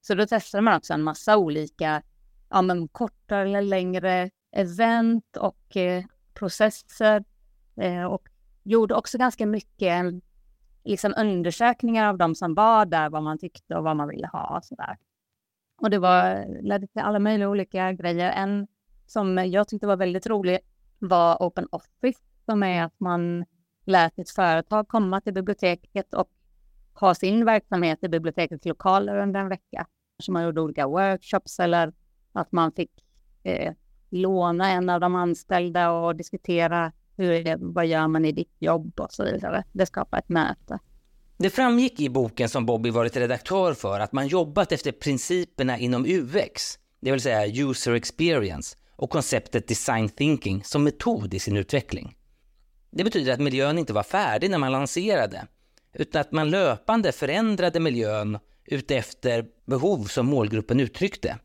Så 0.00 0.14
då 0.14 0.26
testade 0.26 0.62
man 0.62 0.76
också 0.76 0.94
en 0.94 1.02
massa 1.02 1.36
olika, 1.36 2.02
ja 2.48 2.62
men 2.62 2.88
kortare 2.88 3.42
eller 3.42 3.62
längre 3.62 4.30
event 4.52 5.36
och 5.36 5.76
eh, 5.76 6.04
processer 6.34 7.24
eh, 7.76 8.04
och 8.04 8.28
gjorde 8.62 8.94
också 8.94 9.18
ganska 9.18 9.46
mycket 9.46 10.04
liksom 10.84 11.14
undersökningar 11.16 12.08
av 12.08 12.18
de 12.18 12.34
som 12.34 12.54
var 12.54 12.86
där, 12.86 13.10
vad 13.10 13.22
man 13.22 13.38
tyckte 13.38 13.76
och 13.76 13.84
vad 13.84 13.96
man 13.96 14.08
ville 14.08 14.26
ha 14.26 14.56
och 14.56 14.64
sådär. 14.64 14.96
Och 15.76 15.90
det 15.90 15.98
var, 15.98 16.46
ledde 16.62 16.86
till 16.86 17.02
alla 17.02 17.18
möjliga 17.18 17.48
olika 17.48 17.92
grejer. 17.92 18.30
En 18.30 18.66
som 19.06 19.38
jag 19.38 19.68
tyckte 19.68 19.86
var 19.86 19.96
väldigt 19.96 20.26
rolig 20.26 20.58
var 20.98 21.36
Open 21.40 21.68
Office, 21.70 22.20
som 22.44 22.62
är 22.62 22.84
att 22.84 23.00
man 23.00 23.44
lät 23.84 24.18
ett 24.18 24.30
företag 24.30 24.88
komma 24.88 25.20
till 25.20 25.34
biblioteket 25.34 26.14
och 26.14 26.28
ha 26.94 27.14
sin 27.14 27.44
verksamhet 27.44 27.98
i 28.02 28.08
bibliotekets 28.08 28.64
lokaler 28.64 29.16
under 29.16 29.40
en 29.40 29.48
vecka. 29.48 29.86
Så 30.22 30.32
man 30.32 30.44
gjorde 30.44 30.60
olika 30.60 30.86
workshops 30.86 31.60
eller 31.60 31.92
att 32.32 32.52
man 32.52 32.72
fick 32.72 32.90
eh, 33.42 33.72
låna 34.10 34.70
en 34.70 34.90
av 34.90 35.00
de 35.00 35.14
anställda 35.14 35.90
och 35.90 36.16
diskutera 36.16 36.92
hur 37.16 37.44
det, 37.44 37.56
vad 37.60 37.86
gör 37.86 38.08
man 38.08 38.24
i 38.24 38.32
ditt 38.32 38.56
jobb 38.58 39.00
och 39.00 39.12
så 39.12 39.24
vidare. 39.24 39.64
Det 39.72 39.86
skapar 39.86 40.18
ett 40.18 40.28
möte. 40.28 40.78
Det 41.36 41.50
framgick 41.50 42.00
i 42.00 42.08
boken 42.08 42.48
som 42.48 42.66
Bobby 42.66 42.90
varit 42.90 43.16
redaktör 43.16 43.74
för 43.74 44.00
att 44.00 44.12
man 44.12 44.26
jobbat 44.26 44.72
efter 44.72 44.92
principerna 44.92 45.78
inom 45.78 46.06
UX, 46.06 46.78
det 47.00 47.10
vill 47.10 47.20
säga 47.20 47.46
user 47.46 47.92
experience, 47.92 48.76
och 48.96 49.10
konceptet 49.10 49.68
design 49.68 50.08
thinking 50.08 50.64
som 50.64 50.84
metod 50.84 51.34
i 51.34 51.38
sin 51.38 51.56
utveckling. 51.56 52.16
Det 52.92 53.04
betyder 53.04 53.32
att 53.32 53.40
miljön 53.40 53.78
inte 53.78 53.92
var 53.92 54.02
färdig 54.02 54.50
när 54.50 54.58
man 54.58 54.72
lanserade, 54.72 55.46
utan 55.94 56.20
att 56.20 56.32
man 56.32 56.50
löpande 56.50 57.12
förändrade 57.12 57.80
miljön 57.80 58.38
utefter 58.64 59.44
behov 59.66 60.04
som 60.04 60.26
målgruppen 60.26 60.80
uttryckte. 60.80 61.38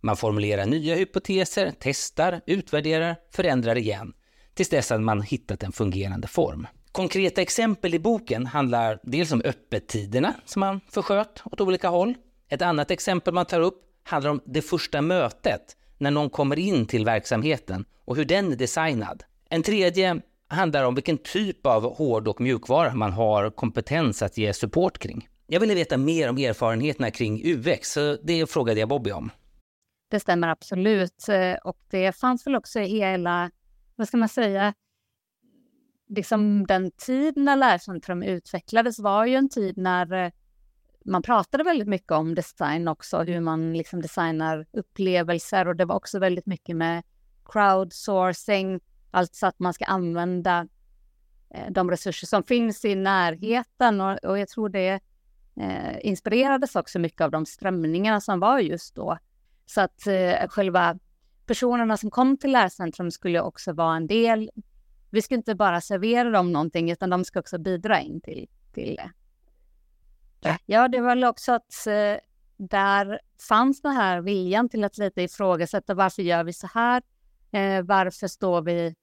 Man 0.00 0.16
formulerar 0.16 0.66
nya 0.66 0.94
hypoteser, 0.94 1.72
testar, 1.78 2.40
utvärderar, 2.46 3.16
förändrar 3.32 3.78
igen, 3.78 4.12
tills 4.54 4.68
dess 4.68 4.92
att 4.92 5.00
man 5.00 5.22
hittat 5.22 5.62
en 5.62 5.72
fungerande 5.72 6.28
form. 6.28 6.66
Konkreta 6.92 7.42
exempel 7.42 7.94
i 7.94 7.98
boken 7.98 8.46
handlar 8.46 9.00
dels 9.02 9.32
om 9.32 9.42
öppettiderna 9.44 10.34
som 10.44 10.60
man 10.60 10.80
försköt 10.88 11.42
åt 11.44 11.60
olika 11.60 11.88
håll. 11.88 12.14
Ett 12.48 12.62
annat 12.62 12.90
exempel 12.90 13.34
man 13.34 13.46
tar 13.46 13.60
upp 13.60 13.82
handlar 14.02 14.30
om 14.30 14.40
det 14.44 14.62
första 14.62 15.02
mötet 15.02 15.76
när 15.98 16.10
någon 16.10 16.30
kommer 16.30 16.58
in 16.58 16.86
till 16.86 17.04
verksamheten 17.04 17.84
och 18.04 18.16
hur 18.16 18.24
den 18.24 18.52
är 18.52 18.56
designad. 18.56 19.22
En 19.48 19.62
tredje 19.62 20.20
handlar 20.50 20.84
om 20.84 20.94
vilken 20.94 21.18
typ 21.18 21.66
av 21.66 21.96
hård 21.96 22.28
och 22.28 22.40
mjukvara 22.40 22.94
man 22.94 23.12
har 23.12 23.50
kompetens 23.50 24.22
att 24.22 24.38
ge 24.38 24.52
support 24.52 24.98
kring. 24.98 25.28
Jag 25.46 25.60
ville 25.60 25.74
veta 25.74 25.96
mer 25.96 26.30
om 26.30 26.38
erfarenheterna 26.38 27.10
kring 27.10 27.42
UX, 27.44 27.92
så 27.92 28.16
det 28.22 28.50
frågade 28.50 28.80
jag 28.80 28.88
Bobby 28.88 29.10
om. 29.10 29.30
Det 30.10 30.20
stämmer 30.20 30.48
absolut. 30.48 31.28
Eh, 31.28 31.54
och 31.64 31.78
det 31.90 32.12
fanns 32.12 32.46
väl 32.46 32.56
också 32.56 32.80
i 32.80 32.86
hela, 32.86 33.50
vad 33.96 34.08
ska 34.08 34.16
man 34.16 34.28
säga, 34.28 34.74
liksom 36.08 36.66
den 36.66 36.90
tid 36.90 37.36
när 37.36 37.56
Lärcentrum 37.56 38.22
utvecklades 38.22 38.98
var 38.98 39.26
ju 39.26 39.34
en 39.34 39.48
tid 39.48 39.76
när 39.76 40.12
eh, 40.12 40.30
man 41.04 41.22
pratade 41.22 41.64
väldigt 41.64 41.88
mycket 41.88 42.12
om 42.12 42.34
design 42.34 42.88
också, 42.88 43.22
hur 43.22 43.40
man 43.40 43.72
liksom 43.72 44.02
designar 44.02 44.66
upplevelser 44.72 45.68
och 45.68 45.76
det 45.76 45.84
var 45.84 45.96
också 45.96 46.18
väldigt 46.18 46.46
mycket 46.46 46.76
med 46.76 47.02
crowdsourcing, 47.44 48.80
alltså 49.10 49.46
att 49.46 49.58
man 49.58 49.74
ska 49.74 49.84
använda 49.84 50.68
eh, 51.50 51.70
de 51.70 51.90
resurser 51.90 52.26
som 52.26 52.42
finns 52.42 52.84
i 52.84 52.94
närheten 52.94 54.00
och, 54.00 54.24
och 54.24 54.38
jag 54.38 54.48
tror 54.48 54.68
det 54.68 55.00
eh, 55.60 55.96
inspirerades 56.00 56.76
också 56.76 56.98
mycket 56.98 57.20
av 57.20 57.30
de 57.30 57.46
strömningarna 57.46 58.20
som 58.20 58.40
var 58.40 58.58
just 58.58 58.94
då. 58.94 59.18
Så 59.66 59.80
att 59.80 60.06
eh, 60.06 60.48
själva 60.48 60.98
personerna 61.46 61.96
som 61.96 62.10
kom 62.10 62.36
till 62.36 62.52
Lärcentrum 62.52 63.10
skulle 63.10 63.40
också 63.40 63.72
vara 63.72 63.96
en 63.96 64.06
del 64.06 64.50
vi 65.10 65.22
ska 65.22 65.34
inte 65.34 65.54
bara 65.54 65.80
servera 65.80 66.30
dem 66.30 66.52
någonting, 66.52 66.90
utan 66.90 67.10
de 67.10 67.24
ska 67.24 67.40
också 67.40 67.58
bidra 67.58 68.00
in 68.00 68.20
till, 68.20 68.48
till 68.72 68.96
det. 68.96 69.10
Ja, 70.66 70.88
det 70.88 71.00
var 71.00 71.08
väl 71.08 71.24
också 71.24 71.52
att 71.52 71.86
eh, 71.86 72.16
där 72.56 73.20
fanns 73.48 73.82
den 73.82 73.92
här 73.92 74.20
viljan 74.20 74.68
till 74.68 74.84
att 74.84 74.98
lite 74.98 75.22
ifrågasätta 75.22 75.94
varför 75.94 76.22
gör 76.22 76.44
vi 76.44 76.52
så 76.52 76.66
här? 76.74 77.02
Eh, 77.52 77.82
varför 77.82 78.28
står 78.28 78.62
vi 78.62 78.94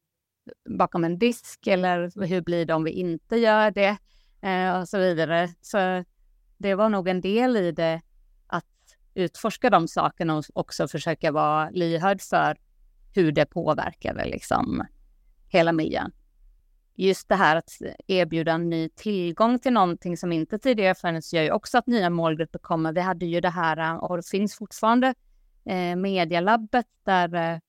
bakom 0.69 1.03
en 1.03 1.19
disk 1.19 1.67
eller 1.67 2.25
hur 2.25 2.41
blir 2.41 2.65
det 2.65 2.73
om 2.73 2.83
vi 2.83 2.91
inte 2.91 3.37
gör 3.37 3.71
det? 3.71 3.97
Eh, 4.41 4.79
och 4.79 4.89
så 4.89 4.97
vidare. 4.97 5.49
Så 5.61 6.03
det 6.57 6.75
var 6.75 6.89
nog 6.89 7.07
en 7.07 7.21
del 7.21 7.57
i 7.57 7.71
det 7.71 8.01
att 8.47 8.65
utforska 9.13 9.69
de 9.69 9.87
sakerna 9.87 10.37
och 10.37 10.45
också 10.53 10.87
försöka 10.87 11.31
vara 11.31 11.69
lyhörd 11.69 12.21
för 12.21 12.57
hur 13.13 13.31
det 13.31 13.45
påverkade 13.45 14.25
liksom 14.25 14.83
hela 15.49 15.71
miljön. 15.71 16.11
Just 16.95 17.29
det 17.29 17.35
här 17.35 17.55
att 17.55 17.69
erbjuda 18.07 18.57
ny 18.57 18.89
tillgång 18.89 19.59
till 19.59 19.73
någonting 19.73 20.17
som 20.17 20.31
inte 20.31 20.59
tidigare 20.59 20.95
funnits 20.95 21.33
gör 21.33 21.43
ju 21.43 21.51
också 21.51 21.77
att 21.77 21.87
nya 21.87 22.09
målgrupper 22.09 22.59
kommer. 22.59 22.93
Vi 22.93 23.01
hade 23.01 23.25
ju 23.25 23.41
det 23.41 23.49
här, 23.49 24.03
och 24.03 24.17
det 24.17 24.27
finns 24.27 24.55
fortfarande, 24.55 25.13
eh, 25.65 25.95
medialabbet 25.95 26.85
där, 27.03 27.33
eh, 27.33 27.59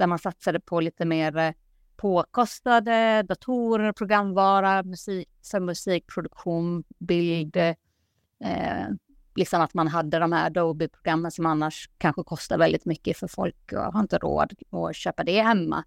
där 0.00 0.06
man 0.06 0.18
satsade 0.18 0.60
på 0.60 0.80
lite 0.80 1.04
mer 1.04 1.36
eh, 1.36 1.52
påkostade 1.96 3.22
datorer, 3.22 3.92
programvara, 3.92 4.82
musik, 4.82 5.28
för 5.50 5.60
musikproduktion, 5.60 6.84
bild, 6.98 7.56
eh, 7.56 8.86
liksom 9.34 9.60
att 9.60 9.74
man 9.74 9.88
hade 9.88 10.18
de 10.18 10.32
här 10.32 10.46
Adobe-programmen 10.46 11.30
som 11.30 11.46
annars 11.46 11.90
kanske 11.98 12.22
kostar 12.22 12.58
väldigt 12.58 12.84
mycket 12.84 13.16
för 13.16 13.28
folk 13.28 13.72
och 13.72 13.92
har 13.92 14.00
inte 14.00 14.18
råd 14.18 14.52
att 14.70 14.96
köpa 14.96 15.24
det 15.24 15.42
hemma. 15.42 15.84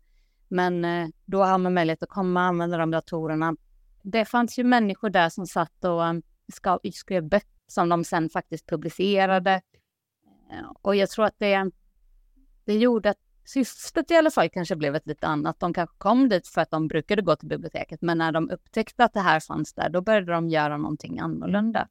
Men 0.48 0.86
eh, 0.86 1.08
då 1.26 1.44
har 1.44 1.58
man 1.58 1.74
möjlighet 1.74 2.04
att 2.04 2.10
komma 2.10 2.40
och 2.40 2.46
använda 2.46 2.78
de 2.78 2.92
datorerna. 2.92 3.56
Det 4.02 4.26
fanns 4.26 4.60
ju 4.60 4.64
människor 4.64 5.10
där 5.10 5.30
som 5.30 5.48
satt 5.48 5.86
och 5.86 6.02
um, 6.02 6.22
skrev 6.94 7.24
böcker 7.24 7.50
som 7.68 7.90
de 7.90 8.04
sen 8.04 8.30
faktiskt 8.30 8.68
publicerade. 8.68 9.62
Eh, 10.52 10.72
och 10.82 10.96
jag 10.96 11.10
tror 11.10 11.26
att 11.26 11.40
det, 11.40 11.72
det 12.66 12.74
gjorde 12.74 13.10
att 13.10 13.33
syftet 13.46 14.12
i 14.12 14.16
alla 14.16 14.32
fall 14.32 14.50
kanske 14.50 14.76
blev 14.76 14.96
ett 14.96 15.08
lite 15.08 15.28
annat. 15.28 15.60
De 15.60 15.74
kanske 15.74 15.96
kom 15.98 16.30
dit 16.30 16.48
för 16.48 16.62
att 16.62 16.72
de 16.72 16.88
brukade 16.88 17.22
gå 17.22 17.36
till 17.36 17.48
biblioteket, 17.48 18.02
men 18.02 18.18
när 18.18 18.32
de 18.32 18.50
upptäckte 18.50 19.04
att 19.04 19.14
det 19.14 19.20
här 19.20 19.40
fanns 19.40 19.74
där, 19.74 19.90
då 19.90 20.02
började 20.02 20.32
de 20.32 20.50
göra 20.50 20.78
någonting 20.78 21.20
annorlunda. 21.20 21.88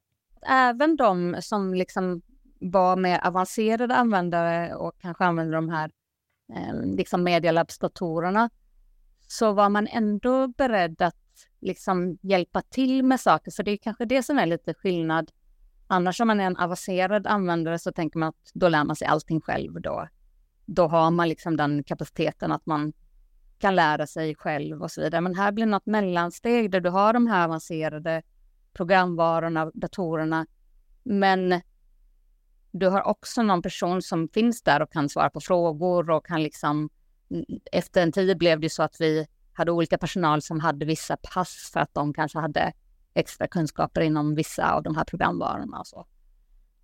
Även 0.47 0.95
de 0.95 1.35
som 1.41 1.73
liksom 1.73 2.21
var 2.59 2.95
mer 2.95 3.27
avancerade 3.27 3.95
användare 3.95 4.75
och 4.75 4.93
kanske 4.99 5.25
använde 5.25 5.55
de 5.55 5.69
här 5.69 5.91
eh, 6.53 6.95
liksom 6.95 7.23
medialabsdatorerna 7.23 8.49
så 9.27 9.51
var 9.51 9.69
man 9.69 9.87
ändå 9.87 10.47
beredd 10.47 11.01
att 11.01 11.15
liksom 11.61 12.17
hjälpa 12.21 12.61
till 12.61 13.03
med 13.03 13.19
saker. 13.19 13.51
För 13.51 13.63
det 13.63 13.71
är 13.71 13.77
kanske 13.77 14.05
det 14.05 14.23
som 14.23 14.37
är 14.39 14.45
lite 14.45 14.73
skillnad. 14.73 15.31
Annars 15.87 16.21
om 16.21 16.27
man 16.27 16.39
är 16.39 16.45
en 16.45 16.57
avancerad 16.57 17.27
användare 17.27 17.79
så 17.79 17.91
tänker 17.91 18.19
man 18.19 18.29
att 18.29 18.51
då 18.53 18.69
lär 18.69 18.83
man 18.83 18.95
sig 18.95 19.07
allting 19.07 19.41
själv. 19.41 19.81
Då, 19.81 20.07
då 20.65 20.87
har 20.87 21.11
man 21.11 21.29
liksom 21.29 21.57
den 21.57 21.83
kapaciteten 21.83 22.51
att 22.51 22.65
man 22.65 22.93
kan 23.57 23.75
lära 23.75 24.07
sig 24.07 24.35
själv 24.35 24.81
och 24.81 24.91
så 24.91 25.01
vidare. 25.01 25.21
Men 25.21 25.35
här 25.35 25.51
blir 25.51 25.65
något 25.65 25.85
mellansteg 25.85 26.71
där 26.71 26.79
du 26.79 26.89
har 26.89 27.13
de 27.13 27.27
här 27.27 27.43
avancerade 27.43 28.21
programvarorna, 28.73 29.71
datorerna, 29.73 30.45
men 31.03 31.61
du 32.71 32.87
har 32.87 33.07
också 33.07 33.43
någon 33.43 33.61
person 33.61 34.01
som 34.01 34.27
finns 34.27 34.61
där 34.61 34.81
och 34.81 34.91
kan 34.91 35.09
svara 35.09 35.29
på 35.29 35.39
frågor 35.39 36.09
och 36.09 36.25
kan 36.25 36.43
liksom... 36.43 36.89
Mm, 37.31 37.45
efter 37.71 38.03
en 38.03 38.11
tid 38.11 38.37
blev 38.37 38.59
det 38.59 38.69
så 38.69 38.83
att 38.83 38.95
vi 38.99 39.27
hade 39.53 39.71
olika 39.71 39.97
personal 39.97 40.41
som 40.41 40.59
hade 40.59 40.85
vissa 40.85 41.17
pass 41.17 41.69
för 41.73 41.79
att 41.79 41.93
de 41.93 42.13
kanske 42.13 42.39
hade 42.39 42.73
extra 43.13 43.47
kunskaper 43.47 44.01
inom 44.01 44.35
vissa 44.35 44.73
av 44.73 44.83
de 44.83 44.95
här 44.95 45.03
programvarorna 45.03 45.79
och 45.79 45.87
så. 45.87 46.07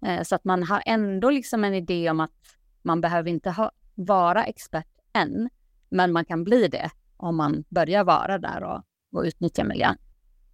Eh, 0.05 0.24
så 0.24 0.36
att 0.36 0.43
man 0.43 0.63
har 0.63 0.83
ändå 0.86 1.29
liksom 1.29 1.63
en 1.63 1.74
idé 1.74 2.09
om 2.09 2.19
att 2.19 2.59
man 2.81 3.01
behöver 3.01 3.29
inte 3.29 3.50
ha, 3.50 3.71
vara 3.95 4.45
expert 4.45 4.88
än, 5.13 5.50
men 5.89 6.12
man 6.12 6.25
kan 6.25 6.43
bli 6.43 6.67
det 6.67 6.89
om 7.17 7.36
man 7.36 7.63
börjar 7.69 8.03
vara 8.03 8.38
där 8.38 8.63
och, 8.63 8.83
och 9.12 9.24
utnyttja 9.24 9.63
miljön 9.63 9.98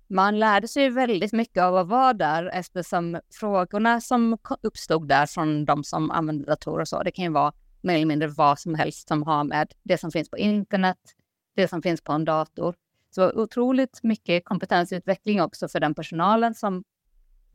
man 0.08 0.40
lärde 0.40 0.68
sig 0.68 0.90
väldigt 0.90 1.34
mycket 1.34 1.64
av 1.64 1.76
att 1.76 1.88
vara 1.88 2.14
där 2.14 2.50
eftersom 2.54 3.20
frågorna 3.40 4.02
som 4.02 4.38
uppstod 4.62 5.08
där 5.08 5.26
från 5.26 5.66
de 5.66 5.84
som 5.84 6.12
använder 6.12 6.46
datorer 6.46 6.82
och 6.82 6.88
så, 6.88 7.04
det 7.04 7.12
kan 7.12 7.26
ju 7.26 7.32
vara 7.32 7.54
mer 7.82 7.96
eller 7.96 8.06
mindre 8.06 8.28
vad 8.28 8.60
som 8.60 8.76
helst 8.76 9.08
som 9.08 9.24
har 9.24 9.44
med 9.44 9.74
det 9.84 9.98
som 9.98 10.12
finns 10.12 10.30
på 10.30 10.38
internet, 10.38 10.98
det 11.56 11.68
som 11.68 11.82
finns 11.82 12.02
på 12.02 12.14
en 12.14 12.26
dator. 12.26 12.76
Så 13.10 13.32
otroligt 13.32 14.00
mycket 14.04 14.46
kompetensutveckling 14.46 15.42
också 15.42 15.68
för 15.68 15.80
den 15.80 15.96
personalen 15.96 16.56
som 16.56 16.84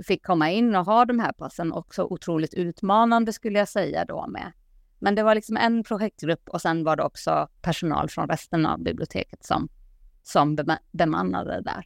fick 0.07 0.27
komma 0.27 0.51
in 0.51 0.75
och 0.75 0.85
ha 0.85 1.05
de 1.05 1.19
här 1.19 1.33
passen. 1.33 1.73
Också 1.73 2.05
otroligt 2.05 2.55
utmanande 2.55 3.33
skulle 3.33 3.59
jag 3.59 3.69
säga 3.69 4.05
då 4.05 4.27
med. 4.27 4.53
Men 4.99 5.15
det 5.15 5.23
var 5.23 5.35
liksom 5.35 5.57
en 5.57 5.85
projektgrupp 5.85 6.49
och 6.49 6.61
sen 6.61 6.85
var 6.85 6.97
det 6.97 7.03
också 7.03 7.49
personal 7.63 8.09
från 8.09 8.29
resten 8.29 8.67
av 8.67 8.83
biblioteket 8.83 9.45
som, 9.45 9.69
som 10.23 10.57
bemannade 10.93 11.61
där 11.61 11.85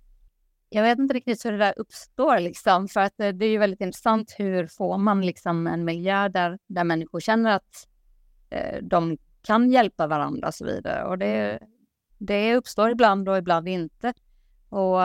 jag 0.75 0.83
vet 0.83 0.99
inte 0.99 1.14
riktigt 1.14 1.44
hur 1.44 1.52
det 1.52 1.59
där 1.59 1.75
uppstår, 1.76 2.40
liksom, 2.40 2.88
för 2.88 3.00
att 3.00 3.21
eh, 3.21 3.28
det, 3.28 3.47
är 3.47 3.50
ju 3.50 3.59
väldigt 3.59 3.80
intressant 3.80 4.35
hur 4.38 4.66
får 4.66 4.99
man 4.99 5.26
liksom 5.26 5.66
en 5.66 5.85
miljö 5.85 6.28
där, 6.28 6.59
där 6.66 6.85
människor 6.85 7.21
känner 7.21 7.56
att 7.56 7.88
eh, 8.50 8.83
de 8.83 9.18
kan 9.42 9.71
hjälpa 9.71 10.06
varandra 10.06 10.49
och 10.49 10.54
så 10.54 10.64
vidare. 10.64 11.04
Och 11.04 11.18
det, 11.18 11.59
det 12.18 12.56
uppstår 12.56 12.90
ibland 12.90 13.28
och 13.28 13.38
ibland 13.38 13.68
inte. 13.68 14.14
Och 14.68 15.00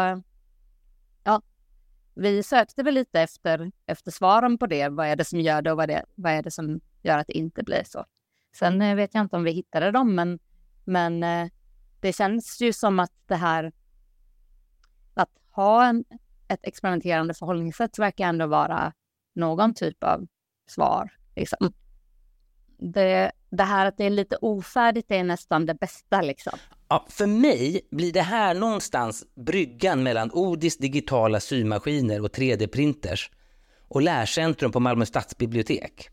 ja, 1.23 1.41
vi 2.19 2.43
sökte 2.43 2.83
väl 2.83 2.93
lite 2.93 3.21
efter, 3.21 3.71
efter 3.85 4.11
svaren 4.11 4.57
på 4.57 4.67
det. 4.67 4.89
Vad 4.89 5.07
är 5.07 5.15
det 5.15 5.25
som 5.25 5.39
gör 5.39 5.61
det 5.61 5.71
och 5.71 5.77
vad, 5.77 5.89
det, 5.89 6.05
vad 6.15 6.31
är 6.31 6.43
det 6.43 6.51
som 6.51 6.79
gör 7.01 7.17
att 7.17 7.27
det 7.27 7.37
inte 7.37 7.63
blir 7.63 7.83
så? 7.85 8.05
Sen 8.55 8.81
eh, 8.81 8.95
vet 8.95 9.13
jag 9.13 9.21
inte 9.21 9.35
om 9.35 9.43
vi 9.43 9.51
hittade 9.51 9.91
dem, 9.91 10.15
men, 10.15 10.39
men 10.85 11.23
eh, 11.23 11.47
det 11.99 12.13
känns 12.13 12.61
ju 12.61 12.73
som 12.73 12.99
att 12.99 13.11
det 13.25 13.35
här 13.35 13.71
att 15.13 15.29
ha 15.51 15.85
en, 15.85 16.05
ett 16.47 16.59
experimenterande 16.63 17.33
förhållningssätt 17.33 17.99
verkar 17.99 18.27
ändå 18.27 18.47
vara 18.47 18.93
någon 19.35 19.73
typ 19.73 20.03
av 20.03 20.27
svar. 20.67 21.09
Liksom. 21.35 21.73
Det, 22.77 23.31
det 23.49 23.63
här 23.63 23.85
att 23.85 23.97
det 23.97 24.03
är 24.03 24.09
lite 24.09 24.37
ofärdigt 24.41 25.11
är 25.11 25.23
nästan 25.23 25.65
det 25.65 25.73
bästa. 25.73 26.21
Liksom. 26.21 26.59
Ja, 26.91 27.05
för 27.09 27.27
mig 27.27 27.81
blir 27.91 28.13
det 28.13 28.21
här 28.21 28.53
någonstans 28.53 29.25
bryggan 29.45 30.03
mellan 30.03 30.31
Odis 30.31 30.77
digitala 30.77 31.39
symaskiner 31.39 32.21
och 32.21 32.31
3D-printers 32.31 33.31
och 33.87 34.01
Lärcentrum 34.01 34.71
på 34.71 34.79
Malmö 34.79 35.05
stadsbibliotek. 35.05 36.09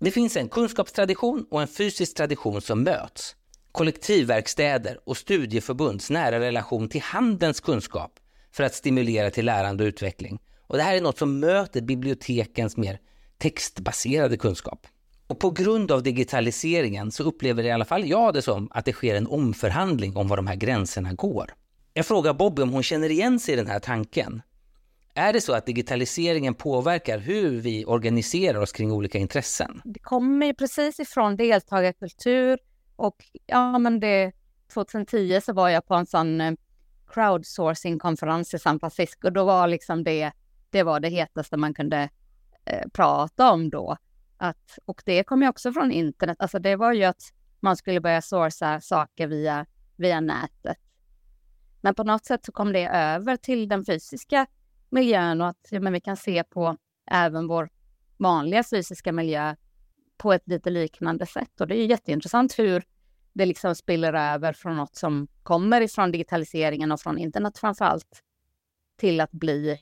Det 0.00 0.10
finns 0.10 0.36
en 0.36 0.48
kunskapstradition 0.48 1.46
och 1.50 1.62
en 1.62 1.68
fysisk 1.68 2.16
tradition 2.16 2.60
som 2.60 2.82
möts. 2.82 3.36
Kollektivverkstäder 3.72 4.98
och 5.04 5.16
studieförbunds 5.16 6.10
nära 6.10 6.40
relation 6.40 6.88
till 6.88 7.02
handens 7.02 7.60
kunskap 7.60 8.12
för 8.52 8.64
att 8.64 8.74
stimulera 8.74 9.30
till 9.30 9.46
lärande 9.46 9.84
och 9.84 9.88
utveckling. 9.88 10.38
Och 10.66 10.76
det 10.76 10.82
här 10.82 10.96
är 10.96 11.00
något 11.00 11.18
som 11.18 11.40
möter 11.40 11.80
bibliotekens 11.80 12.76
mer 12.76 12.98
textbaserade 13.38 14.36
kunskap. 14.36 14.86
Och 15.30 15.38
på 15.38 15.50
grund 15.50 15.90
av 15.90 16.02
digitaliseringen 16.02 17.10
så 17.10 17.22
upplever 17.22 17.62
i 17.62 17.70
alla 17.70 17.84
fall 17.84 18.08
jag 18.08 18.34
det 18.34 18.42
som 18.42 18.68
att 18.70 18.84
det 18.84 18.92
sker 18.92 19.14
en 19.14 19.26
omförhandling 19.26 20.16
om 20.16 20.28
var 20.28 20.36
de 20.36 20.46
här 20.46 20.54
gränserna 20.54 21.12
går. 21.12 21.54
Jag 21.94 22.06
frågar 22.06 22.34
Bobby 22.34 22.62
om 22.62 22.70
hon 22.70 22.82
känner 22.82 23.10
igen 23.10 23.40
sig 23.40 23.54
i 23.54 23.56
den 23.56 23.66
här 23.66 23.78
tanken. 23.78 24.42
Är 25.14 25.32
det 25.32 25.40
så 25.40 25.52
att 25.52 25.66
digitaliseringen 25.66 26.54
påverkar 26.54 27.18
hur 27.18 27.60
vi 27.60 27.84
organiserar 27.84 28.60
oss 28.60 28.72
kring 28.72 28.92
olika 28.92 29.18
intressen? 29.18 29.82
Det 29.84 30.00
kommer 30.00 30.46
ju 30.46 30.54
precis 30.54 31.00
ifrån 31.00 31.36
deltagarkultur 31.36 32.58
och 32.96 33.16
ja, 33.46 33.78
men 33.78 34.00
det 34.00 34.32
2010 34.74 35.40
så 35.42 35.52
var 35.52 35.68
jag 35.68 35.86
på 35.86 35.94
en 35.94 36.06
sån 36.06 36.40
eh, 36.40 36.52
crowdsourcing-konferens 37.06 38.54
i 38.54 38.58
San 38.58 38.80
Francisco. 38.80 39.30
Då 39.30 39.44
var 39.44 39.68
liksom 39.68 40.04
det, 40.04 40.32
det 40.70 40.82
var 40.82 41.00
det 41.00 41.08
hetaste 41.08 41.56
man 41.56 41.74
kunde 41.74 42.08
eh, 42.64 42.88
prata 42.92 43.52
om 43.52 43.70
då. 43.70 43.96
Att, 44.42 44.78
och 44.84 45.02
det 45.04 45.24
kom 45.24 45.42
ju 45.42 45.48
också 45.48 45.72
från 45.72 45.92
internet. 45.92 46.36
Alltså 46.40 46.58
det 46.58 46.76
var 46.76 46.92
ju 46.92 47.04
att 47.04 47.22
man 47.60 47.76
skulle 47.76 48.00
börja 48.00 48.22
sourca 48.22 48.80
saker 48.80 49.26
via, 49.26 49.66
via 49.96 50.20
nätet. 50.20 50.78
Men 51.80 51.94
på 51.94 52.04
något 52.04 52.24
sätt 52.24 52.44
så 52.44 52.52
kom 52.52 52.72
det 52.72 52.86
över 52.86 53.36
till 53.36 53.68
den 53.68 53.84
fysiska 53.84 54.46
miljön 54.90 55.40
och 55.40 55.48
att 55.48 55.68
ja, 55.70 55.80
men 55.80 55.92
vi 55.92 56.00
kan 56.00 56.16
se 56.16 56.44
på 56.44 56.76
även 57.10 57.46
vår 57.46 57.70
vanliga 58.16 58.64
fysiska 58.64 59.12
miljö 59.12 59.56
på 60.16 60.32
ett 60.32 60.48
lite 60.48 60.70
liknande 60.70 61.26
sätt. 61.26 61.60
Och 61.60 61.66
det 61.66 61.74
är 61.74 61.80
ju 61.80 61.86
jätteintressant 61.86 62.58
hur 62.58 62.84
det 63.32 63.46
liksom 63.46 63.74
spiller 63.74 64.14
över 64.14 64.52
från 64.52 64.76
något 64.76 64.96
som 64.96 65.28
kommer 65.42 65.80
ifrån 65.80 66.12
digitaliseringen 66.12 66.92
och 66.92 67.00
från 67.00 67.18
internet 67.18 67.58
framför 67.58 67.84
allt 67.84 68.22
till 68.96 69.20
att 69.20 69.32
bli 69.32 69.80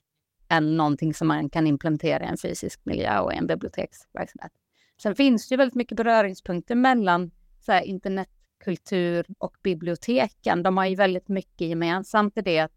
än 0.49 0.77
någonting 0.77 1.15
som 1.15 1.29
man 1.29 1.51
kan 1.51 1.67
implementera 1.67 2.25
i 2.25 2.27
en 2.27 2.37
fysisk 2.37 2.81
miljö 2.85 3.19
och 3.19 3.33
i 3.33 3.37
en 3.37 3.47
biblioteksverksamhet. 3.47 4.53
Sen 5.03 5.15
finns 5.15 5.49
det 5.49 5.53
ju 5.53 5.57
väldigt 5.57 5.75
mycket 5.75 5.97
beröringspunkter 5.97 6.75
mellan 6.75 7.31
så 7.61 7.73
här, 7.73 7.83
internetkultur 7.83 9.27
och 9.39 9.57
biblioteken. 9.63 10.63
De 10.63 10.77
har 10.77 10.87
ju 10.87 10.97
väldigt 10.97 11.29
mycket 11.29 11.69
gemensamt 11.69 12.39
i 12.39 12.41
det 12.41 12.59
att 12.59 12.73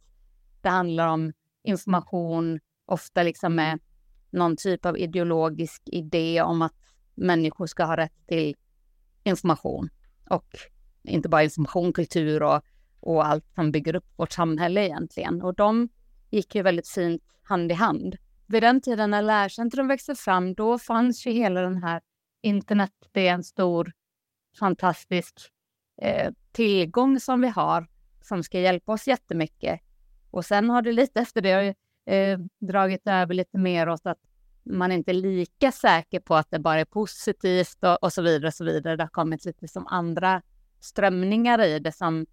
det 0.62 0.70
handlar 0.70 1.08
om 1.08 1.34
information, 1.64 2.60
ofta 2.86 3.24
liksom 3.24 3.56
med 3.56 3.80
någon 4.30 4.58
typ 4.58 4.86
av 4.86 4.98
ideologisk 4.98 5.82
idé 5.86 6.42
om 6.42 6.62
att 6.62 6.76
människor 7.16 7.68
ska 7.68 7.84
ha 7.84 7.98
rätt 7.98 8.28
till 8.28 8.56
information. 9.24 9.90
Och 10.30 10.56
inte 11.04 11.30
bara 11.30 11.44
information, 11.44 11.94
kultur 11.94 12.44
och, 12.44 12.62
och 13.00 13.28
allt 13.28 13.46
som 13.56 13.72
bygger 13.72 13.96
upp 13.96 14.06
vårt 14.16 14.32
samhälle 14.32 14.86
egentligen. 14.86 15.42
Och 15.42 15.56
de 15.56 15.90
gick 16.30 16.56
ju 16.56 16.62
väldigt 16.62 16.88
fint 16.88 17.24
hand 17.52 17.72
i 17.72 17.76
hand. 17.76 18.16
Vid 18.48 18.64
den 18.64 18.82
tiden 18.82 19.12
när 19.12 19.22
Lärcentrum 19.22 19.88
växte 19.88 20.16
fram, 20.16 20.54
då 20.54 20.80
fanns 20.80 21.28
ju 21.28 21.32
hela 21.32 21.62
den 21.62 21.84
här 21.84 22.02
internet, 22.42 22.92
det 23.12 23.28
är 23.28 23.34
en 23.34 23.44
stor 23.44 23.92
fantastisk 24.60 25.36
eh, 26.02 26.32
tillgång 26.52 27.20
som 27.20 27.42
vi 27.42 27.48
har 27.48 27.88
som 28.22 28.44
ska 28.44 28.60
hjälpa 28.60 28.92
oss 28.92 29.08
jättemycket. 29.08 29.80
Och 30.32 30.46
sen 30.46 30.70
har 30.70 30.82
det 30.82 30.92
lite 30.92 31.20
efter 31.20 31.42
det 31.42 31.76
eh, 32.06 32.40
dragit 32.60 33.08
över 33.08 33.34
lite 33.34 33.58
mer 33.58 33.90
åt 33.90 34.06
att 34.06 34.20
man 34.64 34.92
inte 34.92 35.12
är 35.12 35.14
lika 35.14 35.72
säker 35.72 36.20
på 36.20 36.36
att 36.36 36.52
det 36.52 36.60
bara 36.60 36.80
är 36.80 36.86
positivt 36.86 37.84
och, 37.84 38.04
och 38.04 38.14
så 38.14 38.22
vidare. 38.22 38.48
Och 38.48 38.54
så 38.54 38.66
vidare. 38.66 38.96
Det 38.96 39.04
har 39.04 39.10
kommit 39.10 39.46
lite 39.46 39.68
som 39.68 39.88
andra 39.88 40.42
strömningar 40.80 41.62
i 41.62 41.80
det 41.80 41.92
som 41.92 42.26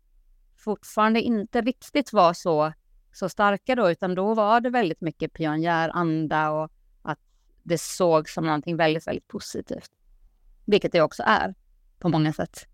fortfarande 0.56 1.20
inte 1.20 1.60
riktigt 1.60 2.12
var 2.12 2.32
så, 2.32 2.72
så 3.18 3.28
starka 3.28 3.74
då, 3.74 3.90
utan 3.90 4.14
då 4.14 4.34
var 4.34 4.60
det 4.60 4.70
väldigt 4.70 5.00
mycket 5.00 5.32
pionjäranda 5.32 6.50
och 6.50 6.70
att 7.02 7.18
det 7.62 7.78
såg 7.78 8.28
som 8.28 8.44
någonting 8.44 8.76
väldigt, 8.76 9.06
väldigt 9.06 9.28
positivt. 9.28 9.90
Vilket 10.64 10.92
det 10.92 11.00
också 11.02 11.22
är 11.26 11.54
på 11.98 12.08
många 12.08 12.32
sätt. 12.32 12.66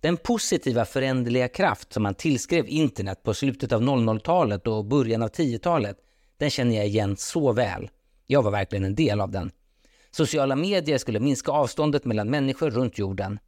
Den 0.00 0.16
positiva 0.16 0.84
föränderliga 0.84 1.48
kraft 1.48 1.92
som 1.92 2.02
man 2.02 2.14
tillskrev 2.14 2.64
internet 2.68 3.22
på 3.22 3.34
slutet 3.34 3.72
av 3.72 3.82
00-talet 3.82 4.66
och 4.66 4.84
början 4.84 5.22
av 5.22 5.30
10-talet, 5.30 5.96
den 6.36 6.50
känner 6.50 6.76
jag 6.76 6.86
igen 6.86 7.16
så 7.16 7.52
väl. 7.52 7.90
Jag 8.26 8.42
var 8.42 8.50
verkligen 8.50 8.84
en 8.84 8.94
del 8.94 9.20
av 9.20 9.30
den. 9.30 9.50
Sociala 10.10 10.56
medier 10.56 10.98
skulle 10.98 11.20
minska 11.20 11.52
avståndet 11.52 12.04
mellan 12.04 12.30
människor 12.30 12.70
runt 12.70 12.98
jorden. 12.98 13.38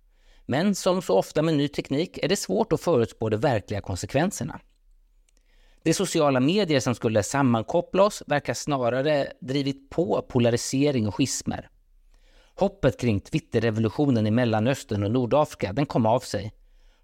Men 0.46 0.74
som 0.74 1.03
så 1.03 1.18
ofta 1.18 1.42
med 1.42 1.55
ny 1.55 1.68
teknik 1.68 2.18
är 2.18 2.29
det 2.29 2.37
svårt 2.37 2.72
att 2.72 2.81
förutspå 2.81 3.29
de 3.29 3.37
verkliga 3.37 3.81
konsekvenserna. 3.81 4.61
De 5.82 5.94
sociala 5.94 6.40
medier 6.40 6.80
som 6.80 6.94
skulle 6.94 7.22
sammankoppla 7.22 8.02
oss 8.02 8.22
verkar 8.26 8.54
snarare 8.54 9.32
drivit 9.40 9.90
på 9.90 10.26
polarisering 10.28 11.08
och 11.08 11.14
schismer. 11.14 11.68
Hoppet 12.54 13.00
kring 13.00 13.20
Twitterrevolutionen 13.20 14.26
i 14.26 14.30
Mellanöstern 14.30 15.04
och 15.04 15.10
Nordafrika, 15.10 15.72
den 15.72 15.86
kom 15.86 16.06
av 16.06 16.20
sig. 16.20 16.52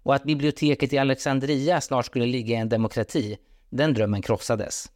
Och 0.03 0.15
att 0.15 0.23
biblioteket 0.23 0.93
i 0.93 0.97
Alexandria 0.97 1.81
snart 1.81 2.05
skulle 2.05 2.25
ligga 2.25 2.55
i 2.55 2.59
en 2.59 2.69
demokrati, 2.69 3.37
den 3.69 3.93
drömmen 3.93 4.21
krossades. 4.21 4.91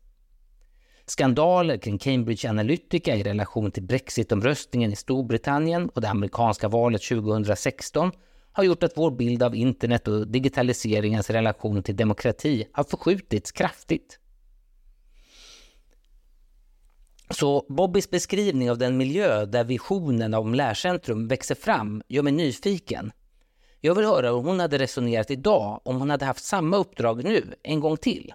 Skandaler 1.06 1.78
kring 1.78 1.98
Cambridge 1.98 2.50
Analytica 2.50 3.16
i 3.16 3.24
relation 3.24 3.72
till 3.72 3.84
Brexitomröstningen 3.84 4.94
i 4.94 4.96
Storbritannien 4.96 5.90
och 5.90 6.02
det 6.02 6.10
amerikanska 6.10 6.68
valet 6.68 7.02
2016 7.02 8.12
har 8.54 8.64
gjort 8.64 8.84
att 8.84 8.98
vår 8.98 9.12
bild 9.12 9.44
av 9.44 9.56
internet 9.56 10.08
och 10.08 10.28
digitaliseringens 10.28 11.30
relation 11.30 11.84
till 11.84 11.96
demokrati 11.96 12.68
har 12.72 12.84
förskjutits 12.84 13.52
kraftigt. 13.52 14.20
Så 17.30 17.66
Bobbys 17.70 18.10
beskrivning 18.10 18.72
av 18.72 18.78
den 18.78 18.98
miljö 18.98 19.46
där 19.46 19.64
visionen 19.64 20.34
om 20.34 20.56
lärcentrum 20.56 21.28
växer 21.28 21.56
fram 21.56 22.02
gör 22.08 22.24
mig 22.24 22.34
nyfiken. 22.34 23.12
Jag 23.82 23.96
vill 23.96 24.06
höra 24.06 24.30
hur 24.30 24.42
hon 24.42 24.60
hade 24.60 24.78
resonerat 24.78 25.32
idag 25.32 25.82
om 25.84 26.00
hon 26.00 26.10
hade 26.10 26.26
haft 26.26 26.44
samma 26.44 26.78
uppdrag 26.78 27.24
nu, 27.24 27.54
en 27.64 27.80
gång 27.80 27.98
till. 27.98 28.34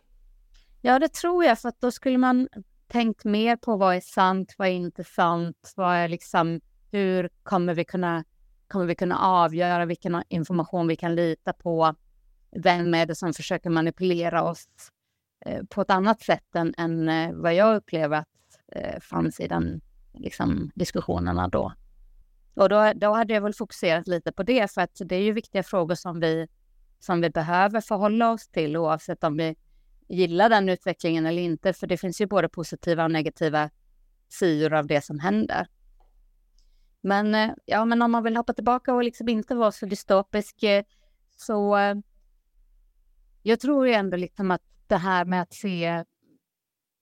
Ja, 0.80 0.98
det 0.98 1.08
tror 1.08 1.44
jag, 1.44 1.58
för 1.58 1.68
att 1.68 1.80
då 1.80 1.90
skulle 1.90 2.18
man 2.18 2.48
tänkt 2.88 3.24
mer 3.24 3.56
på 3.56 3.76
vad 3.76 3.96
är 3.96 4.00
sant, 4.00 4.54
vad 4.58 4.68
är 4.68 4.72
inte 4.72 5.04
sant, 5.04 5.72
vad 5.76 5.94
är 5.94 6.08
liksom, 6.08 6.60
hur 6.90 7.30
kommer 7.42 7.74
vi 7.74 7.84
kunna, 7.84 8.24
kommer 8.68 8.86
vi 8.86 8.94
kunna 8.94 9.18
avgöra 9.18 9.84
vilken 9.84 10.22
information 10.28 10.88
vi 10.88 10.96
kan 10.96 11.14
lita 11.14 11.52
på? 11.52 11.94
Vem 12.56 12.94
är 12.94 13.06
det 13.06 13.14
som 13.14 13.34
försöker 13.34 13.70
manipulera 13.70 14.42
oss 14.42 14.66
eh, 15.46 15.64
på 15.64 15.80
ett 15.80 15.90
annat 15.90 16.20
sätt 16.20 16.54
än, 16.54 16.74
än 16.78 17.08
eh, 17.08 17.32
vad 17.32 17.54
jag 17.54 17.76
upplever 17.76 18.16
att 18.16 18.26
eh, 18.72 19.00
fanns 19.00 19.40
i 19.40 19.48
den 19.48 19.80
liksom, 20.12 20.70
diskussionerna 20.74 21.48
då. 21.48 21.72
Och 22.54 22.68
då, 22.68 22.92
då 22.94 23.12
hade 23.12 23.34
jag 23.34 23.40
väl 23.40 23.54
fokuserat 23.54 24.06
lite 24.06 24.32
på 24.32 24.42
det, 24.42 24.72
för 24.72 24.80
att 24.80 25.00
det 25.04 25.16
är 25.16 25.22
ju 25.22 25.32
viktiga 25.32 25.62
frågor 25.62 25.94
som 25.94 26.20
vi, 26.20 26.48
som 26.98 27.20
vi 27.20 27.30
behöver 27.30 27.80
förhålla 27.80 28.30
oss 28.30 28.48
till 28.48 28.76
oavsett 28.76 29.24
om 29.24 29.36
vi 29.36 29.56
gillar 30.08 30.48
den 30.48 30.68
utvecklingen 30.68 31.26
eller 31.26 31.42
inte, 31.42 31.72
för 31.72 31.86
det 31.86 31.96
finns 31.96 32.20
ju 32.20 32.26
både 32.26 32.48
positiva 32.48 33.04
och 33.04 33.10
negativa 33.10 33.70
sidor 34.28 34.74
av 34.74 34.86
det 34.86 35.04
som 35.04 35.18
händer. 35.18 35.66
Men, 37.06 37.34
eh, 37.34 37.50
ja, 37.64 37.84
men 37.84 38.02
om 38.02 38.10
man 38.10 38.22
vill 38.22 38.36
hoppa 38.36 38.52
tillbaka 38.52 38.94
och 38.94 39.04
liksom 39.04 39.28
inte 39.28 39.54
vara 39.54 39.72
så 39.72 39.86
dystopisk 39.86 40.62
eh, 40.62 40.84
så 41.36 41.76
eh, 41.76 41.94
jag 43.42 43.60
tror 43.60 43.86
ju 43.86 43.92
ändå 43.92 44.16
liksom 44.16 44.50
att 44.50 44.62
det 44.86 44.96
här 44.96 45.24
med 45.24 45.42
att 45.42 45.54
se 45.54 46.04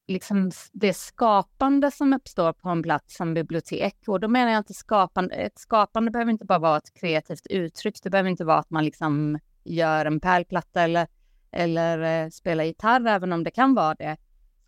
liksom 0.07 0.51
det 0.73 0.95
skapande 0.95 1.91
som 1.91 2.13
uppstår 2.13 2.53
på 2.53 2.69
en 2.69 2.83
plats 2.83 3.17
som 3.17 3.35
bibliotek. 3.35 3.97
Och 4.07 4.21
då 4.21 4.29
menar 4.29 4.53
jag 4.53 4.61
inte 4.61 4.75
skapande. 4.75 5.35
Ett 5.35 5.59
skapande 5.59 6.11
behöver 6.11 6.33
inte 6.33 6.45
bara 6.45 6.59
vara 6.59 6.77
ett 6.77 6.95
kreativt 6.95 7.47
uttryck. 7.51 8.03
Det 8.03 8.11
behöver 8.11 8.31
inte 8.31 8.45
vara 8.45 8.59
att 8.59 8.71
man 8.71 8.85
liksom 8.85 9.39
gör 9.65 10.07
en 10.07 10.21
pärlplatta 10.21 10.83
eller, 10.83 11.07
eller 11.51 12.31
spelar 12.31 12.65
gitarr, 12.65 13.07
även 13.07 13.33
om 13.33 13.45
det 13.45 13.51
kan 13.51 13.75
vara 13.75 13.95
det. 13.95 14.17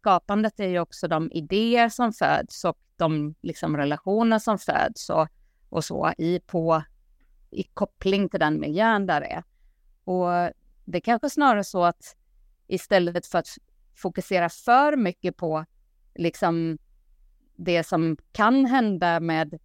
skapandet 0.01 0.61
är 0.61 0.69
ju 0.69 0.81
också 0.81 1.09
de 1.09 1.33
idéer 1.33 1.89
som 1.89 2.13
föds 2.13 2.65
och 2.65 2.79
de 2.97 3.35
liksom, 3.43 3.77
relationer 3.77 4.39
som 4.39 4.59
föds 4.59 5.11
och, 5.11 5.29
och 5.69 5.85
så 5.85 6.13
i, 6.19 6.41
på, 6.41 6.83
i 7.51 7.63
koppling 7.63 8.29
till 8.29 8.41
den 8.41 8.61
miljön 8.61 9.07
där 9.07 9.21
det 9.21 9.27
är. 9.27 9.45
Och 10.05 10.53
det 10.85 10.99
är 10.99 11.01
kanske 11.01 11.31
snarare 11.31 11.65
så 11.65 11.85
att 11.85 12.17
istället 12.67 13.27
för 13.27 13.39
att 13.39 13.49
fokusera 13.95 14.49
för 14.49 14.97
mycket 14.97 15.37
på 15.37 15.65
liksom 16.15 16.79
det 17.57 17.85
som 17.85 18.17
kan 18.33 18.67
hända 18.67 19.21
med 19.21 19.59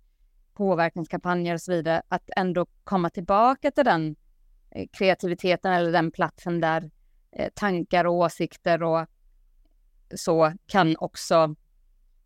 påverkanskampanjer 0.54 1.54
och 1.54 1.62
så 1.62 1.72
vidare, 1.72 2.02
att 2.08 2.30
ändå 2.36 2.66
komma 2.84 3.10
tillbaka 3.10 3.72
till 3.72 3.86
den 3.86 4.16
eh, 4.72 4.88
kreativiteten 4.92 5.74
eller 5.74 5.92
den 5.92 6.12
platsen 6.12 6.62
där 6.62 6.92
eh, 7.32 7.50
tankar 7.56 8.06
och 8.06 8.14
åsikter 8.14 8.84
och 8.84 9.08
så 10.16 10.54
kan 10.68 10.96
också... 10.98 11.56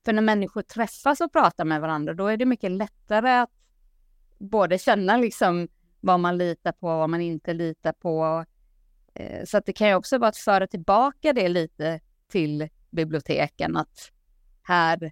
För 0.05 0.13
när 0.13 0.21
människor 0.21 0.61
träffas 0.61 1.21
och 1.21 1.33
pratar 1.33 1.65
med 1.65 1.81
varandra, 1.81 2.13
då 2.13 2.27
är 2.27 2.37
det 2.37 2.45
mycket 2.45 2.71
lättare 2.71 3.31
att 3.31 3.49
både 4.37 4.79
känna 4.79 5.17
liksom 5.17 5.67
vad 5.99 6.19
man 6.19 6.37
litar 6.37 6.71
på 6.71 6.87
och 6.87 6.97
vad 6.97 7.09
man 7.09 7.21
inte 7.21 7.53
litar 7.53 7.93
på. 7.93 8.45
Eh, 9.13 9.45
så 9.45 9.57
att 9.57 9.65
det 9.65 9.73
kan 9.73 9.87
ju 9.87 9.95
också 9.95 10.17
vara 10.17 10.29
att 10.29 10.37
föra 10.37 10.67
tillbaka 10.67 11.33
det 11.33 11.49
lite 11.49 11.99
till 12.27 12.69
biblioteken, 12.89 13.77
att 13.77 14.11
här, 14.61 15.11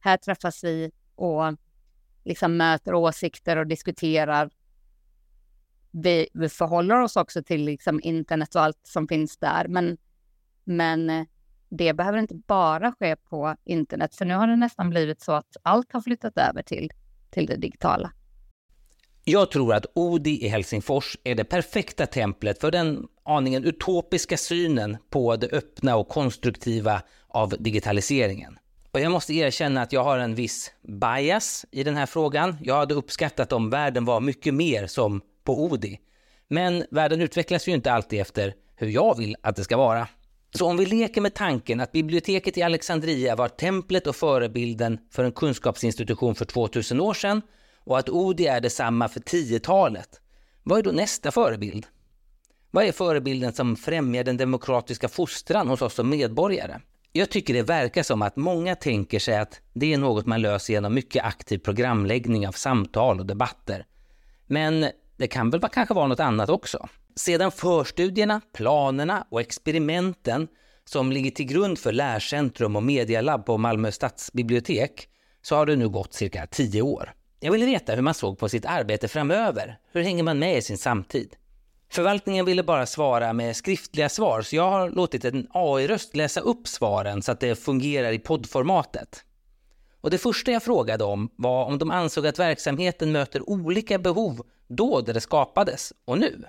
här 0.00 0.16
träffas 0.16 0.64
vi 0.64 0.90
och 1.14 1.42
liksom 2.24 2.56
möter 2.56 2.94
åsikter 2.94 3.56
och 3.56 3.66
diskuterar. 3.66 4.50
Vi, 5.90 6.28
vi 6.34 6.48
förhåller 6.48 7.00
oss 7.00 7.16
också 7.16 7.42
till 7.42 7.64
liksom 7.64 8.00
internet 8.02 8.54
och 8.54 8.62
allt 8.62 8.80
som 8.82 9.08
finns 9.08 9.36
där, 9.36 9.68
men, 9.68 9.98
men 10.64 11.26
det 11.68 11.92
behöver 11.92 12.18
inte 12.18 12.34
bara 12.34 12.92
ske 12.92 13.16
på 13.16 13.56
internet, 13.64 14.14
för 14.14 14.24
nu 14.24 14.34
har 14.34 14.46
det 14.46 14.56
nästan 14.56 14.90
blivit 14.90 15.20
så 15.20 15.32
att 15.32 15.56
allt 15.62 15.92
har 15.92 16.00
flyttat 16.00 16.38
över 16.38 16.62
till, 16.62 16.90
till 17.30 17.46
det 17.46 17.56
digitala. 17.56 18.12
Jag 19.24 19.50
tror 19.50 19.74
att 19.74 19.86
Odi 19.94 20.44
i 20.44 20.48
Helsingfors 20.48 21.16
är 21.24 21.34
det 21.34 21.44
perfekta 21.44 22.06
templet 22.06 22.60
för 22.60 22.70
den 22.70 23.06
aningen 23.24 23.64
utopiska 23.64 24.36
synen 24.36 24.96
på 25.10 25.36
det 25.36 25.52
öppna 25.52 25.96
och 25.96 26.08
konstruktiva 26.08 27.02
av 27.28 27.54
digitaliseringen. 27.58 28.58
Och 28.90 29.00
jag 29.00 29.12
måste 29.12 29.34
erkänna 29.34 29.82
att 29.82 29.92
jag 29.92 30.04
har 30.04 30.18
en 30.18 30.34
viss 30.34 30.72
bias 30.82 31.66
i 31.70 31.84
den 31.84 31.96
här 31.96 32.06
frågan. 32.06 32.56
Jag 32.62 32.76
hade 32.76 32.94
uppskattat 32.94 33.52
om 33.52 33.70
världen 33.70 34.04
var 34.04 34.20
mycket 34.20 34.54
mer 34.54 34.86
som 34.86 35.20
på 35.44 35.64
Odi. 35.64 36.00
Men 36.48 36.84
världen 36.90 37.20
utvecklas 37.20 37.68
ju 37.68 37.72
inte 37.72 37.92
alltid 37.92 38.20
efter 38.20 38.54
hur 38.76 38.88
jag 38.88 39.18
vill 39.18 39.36
att 39.42 39.56
det 39.56 39.64
ska 39.64 39.76
vara. 39.76 40.08
Så 40.54 40.66
om 40.66 40.76
vi 40.76 40.86
leker 40.86 41.20
med 41.20 41.34
tanken 41.34 41.80
att 41.80 41.92
biblioteket 41.92 42.58
i 42.58 42.62
Alexandria 42.62 43.36
var 43.36 43.48
templet 43.48 44.06
och 44.06 44.16
förebilden 44.16 44.98
för 45.10 45.24
en 45.24 45.32
kunskapsinstitution 45.32 46.34
för 46.34 46.44
2000 46.44 47.00
år 47.00 47.14
sedan 47.14 47.42
och 47.78 47.98
att 47.98 48.08
Odi 48.08 48.46
är 48.46 48.60
detsamma 48.60 49.08
för 49.08 49.20
10-talet, 49.20 50.20
vad 50.62 50.78
är 50.78 50.82
då 50.82 50.90
nästa 50.90 51.30
förebild? 51.30 51.86
Vad 52.70 52.84
är 52.84 52.92
förebilden 52.92 53.52
som 53.52 53.76
främjar 53.76 54.24
den 54.24 54.36
demokratiska 54.36 55.08
fostran 55.08 55.68
hos 55.68 55.82
oss 55.82 55.94
som 55.94 56.08
medborgare? 56.08 56.80
Jag 57.12 57.30
tycker 57.30 57.54
det 57.54 57.62
verkar 57.62 58.02
som 58.02 58.22
att 58.22 58.36
många 58.36 58.74
tänker 58.74 59.18
sig 59.18 59.36
att 59.36 59.60
det 59.72 59.92
är 59.92 59.98
något 59.98 60.26
man 60.26 60.42
löser 60.42 60.72
genom 60.72 60.94
mycket 60.94 61.24
aktiv 61.24 61.58
programläggning 61.58 62.48
av 62.48 62.52
samtal 62.52 63.20
och 63.20 63.26
debatter. 63.26 63.86
Men 64.46 64.86
det 65.16 65.26
kan 65.26 65.50
väl 65.50 65.60
kanske 65.60 65.94
vara 65.94 66.06
något 66.06 66.20
annat 66.20 66.48
också? 66.48 66.88
Sedan 67.18 67.52
förstudierna, 67.52 68.40
planerna 68.54 69.26
och 69.30 69.40
experimenten 69.40 70.48
som 70.84 71.12
ligger 71.12 71.30
till 71.30 71.46
grund 71.46 71.78
för 71.78 71.92
Lärcentrum 71.92 72.76
och 72.76 72.82
Medialab 72.82 73.46
på 73.46 73.58
Malmö 73.58 73.92
stadsbibliotek 73.92 75.08
så 75.42 75.56
har 75.56 75.66
det 75.66 75.76
nu 75.76 75.88
gått 75.88 76.14
cirka 76.14 76.46
tio 76.46 76.82
år. 76.82 77.12
Jag 77.40 77.52
ville 77.52 77.66
veta 77.66 77.94
hur 77.94 78.02
man 78.02 78.14
såg 78.14 78.38
på 78.38 78.48
sitt 78.48 78.66
arbete 78.66 79.08
framöver. 79.08 79.78
Hur 79.92 80.02
hänger 80.02 80.22
man 80.22 80.38
med 80.38 80.58
i 80.58 80.62
sin 80.62 80.78
samtid? 80.78 81.36
Förvaltningen 81.90 82.44
ville 82.44 82.62
bara 82.62 82.86
svara 82.86 83.32
med 83.32 83.56
skriftliga 83.56 84.08
svar, 84.08 84.42
så 84.42 84.56
jag 84.56 84.70
har 84.70 84.90
låtit 84.90 85.24
en 85.24 85.46
AI-röst 85.50 86.16
läsa 86.16 86.40
upp 86.40 86.68
svaren 86.68 87.22
så 87.22 87.32
att 87.32 87.40
det 87.40 87.56
fungerar 87.56 88.12
i 88.12 88.18
poddformatet. 88.18 89.24
Och 90.00 90.10
det 90.10 90.18
första 90.18 90.52
jag 90.52 90.62
frågade 90.62 91.04
om 91.04 91.30
var 91.36 91.64
om 91.64 91.78
de 91.78 91.90
ansåg 91.90 92.26
att 92.26 92.38
verksamheten 92.38 93.12
möter 93.12 93.50
olika 93.50 93.98
behov 93.98 94.46
då 94.68 95.00
det 95.00 95.20
skapades 95.20 95.92
och 96.04 96.18
nu. 96.18 96.44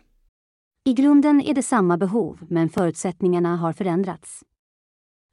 I 0.85 0.93
grunden 0.93 1.41
är 1.41 1.53
det 1.53 1.63
samma 1.63 1.97
behov, 1.97 2.39
men 2.49 2.69
förutsättningarna 2.69 3.55
har 3.55 3.73
förändrats. 3.73 4.43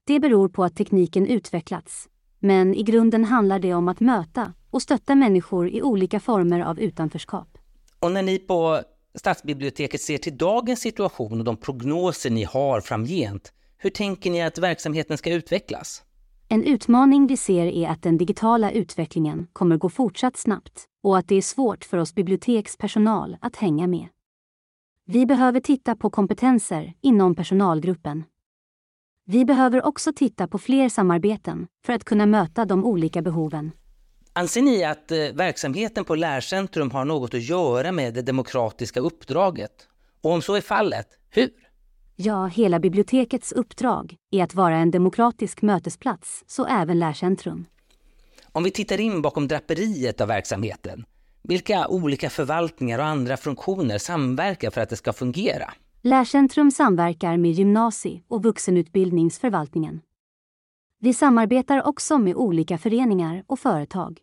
Det 0.06 0.20
beror 0.20 0.48
på 0.48 0.64
att 0.64 0.76
tekniken 0.76 1.26
utvecklats, 1.26 2.08
men 2.38 2.74
i 2.74 2.82
grunden 2.82 3.24
handlar 3.24 3.58
det 3.58 3.74
om 3.74 3.88
att 3.88 4.00
möta 4.00 4.52
och 4.70 4.82
stötta 4.82 5.14
människor 5.14 5.68
i 5.68 5.82
olika 5.82 6.20
former 6.20 6.60
av 6.60 6.80
utanförskap. 6.80 7.58
Och 8.00 8.12
när 8.12 8.22
ni 8.22 8.38
på 8.38 8.80
Stadsbiblioteket 9.14 10.00
ser 10.00 10.18
till 10.18 10.36
dagens 10.36 10.80
situation 10.80 11.38
och 11.38 11.44
de 11.44 11.56
prognoser 11.56 12.30
ni 12.30 12.44
har 12.44 12.80
framgent, 12.80 13.52
hur 13.76 13.90
tänker 13.90 14.30
ni 14.30 14.42
att 14.42 14.58
verksamheten 14.58 15.18
ska 15.18 15.32
utvecklas? 15.32 16.02
En 16.48 16.64
utmaning 16.64 17.26
vi 17.26 17.36
ser 17.36 17.66
är 17.66 17.88
att 17.88 18.02
den 18.02 18.18
digitala 18.18 18.70
utvecklingen 18.70 19.46
kommer 19.52 19.76
gå 19.76 19.88
fortsatt 19.88 20.36
snabbt 20.36 20.84
och 21.02 21.18
att 21.18 21.28
det 21.28 21.34
är 21.34 21.42
svårt 21.42 21.84
för 21.84 21.98
oss 21.98 22.14
bibliotekspersonal 22.14 23.36
att 23.40 23.56
hänga 23.56 23.86
med. 23.86 24.06
Vi 25.08 25.26
behöver 25.26 25.60
titta 25.60 25.96
på 25.96 26.10
kompetenser 26.10 26.94
inom 27.00 27.34
personalgruppen. 27.34 28.24
Vi 29.24 29.44
behöver 29.44 29.86
också 29.86 30.12
titta 30.12 30.48
på 30.48 30.58
fler 30.58 30.88
samarbeten 30.88 31.66
för 31.84 31.92
att 31.92 32.04
kunna 32.04 32.26
möta 32.26 32.64
de 32.64 32.84
olika 32.84 33.22
behoven. 33.22 33.70
Anser 34.32 34.62
ni 34.62 34.84
att 34.84 35.10
eh, 35.10 35.18
verksamheten 35.18 36.04
på 36.04 36.14
Lärcentrum 36.14 36.90
har 36.90 37.04
något 37.04 37.34
att 37.34 37.42
göra 37.42 37.92
med 37.92 38.14
det 38.14 38.22
demokratiska 38.22 39.00
uppdraget? 39.00 39.88
Och 40.22 40.30
om 40.30 40.42
så 40.42 40.54
är 40.54 40.60
fallet, 40.60 41.06
hur? 41.30 41.50
Ja, 42.16 42.46
hela 42.46 42.78
bibliotekets 42.78 43.52
uppdrag 43.52 44.16
är 44.30 44.44
att 44.44 44.54
vara 44.54 44.76
en 44.76 44.90
demokratisk 44.90 45.62
mötesplats, 45.62 46.44
så 46.46 46.66
även 46.66 46.98
Lärcentrum. 46.98 47.66
Om 48.52 48.64
vi 48.64 48.70
tittar 48.70 49.00
in 49.00 49.22
bakom 49.22 49.48
draperiet 49.48 50.20
av 50.20 50.28
verksamheten, 50.28 51.04
vilka 51.48 51.88
olika 51.88 52.30
förvaltningar 52.30 52.98
och 52.98 53.04
andra 53.04 53.36
funktioner 53.36 53.98
samverkar 53.98 54.70
för 54.70 54.80
att 54.80 54.88
det 54.88 54.96
ska 54.96 55.12
fungera? 55.12 55.72
Lärcentrum 56.02 56.70
samverkar 56.70 57.36
med 57.36 57.52
gymnasie 57.52 58.22
och 58.28 58.42
vuxenutbildningsförvaltningen. 58.42 60.00
Vi 61.00 61.14
samarbetar 61.14 61.86
också 61.86 62.18
med 62.18 62.34
olika 62.34 62.78
föreningar 62.78 63.44
och 63.46 63.58
företag. 63.58 64.20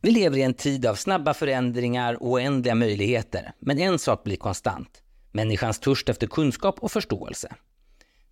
Vi 0.00 0.10
lever 0.10 0.38
i 0.38 0.42
en 0.42 0.54
tid 0.54 0.86
av 0.86 0.94
snabba 0.94 1.34
förändringar 1.34 2.22
och 2.22 2.30
oändliga 2.30 2.74
möjligheter, 2.74 3.52
men 3.58 3.78
en 3.78 3.98
sak 3.98 4.24
blir 4.24 4.36
konstant. 4.36 5.02
Människans 5.32 5.78
törst 5.78 6.08
efter 6.08 6.26
kunskap 6.26 6.78
och 6.78 6.92
förståelse. 6.92 7.54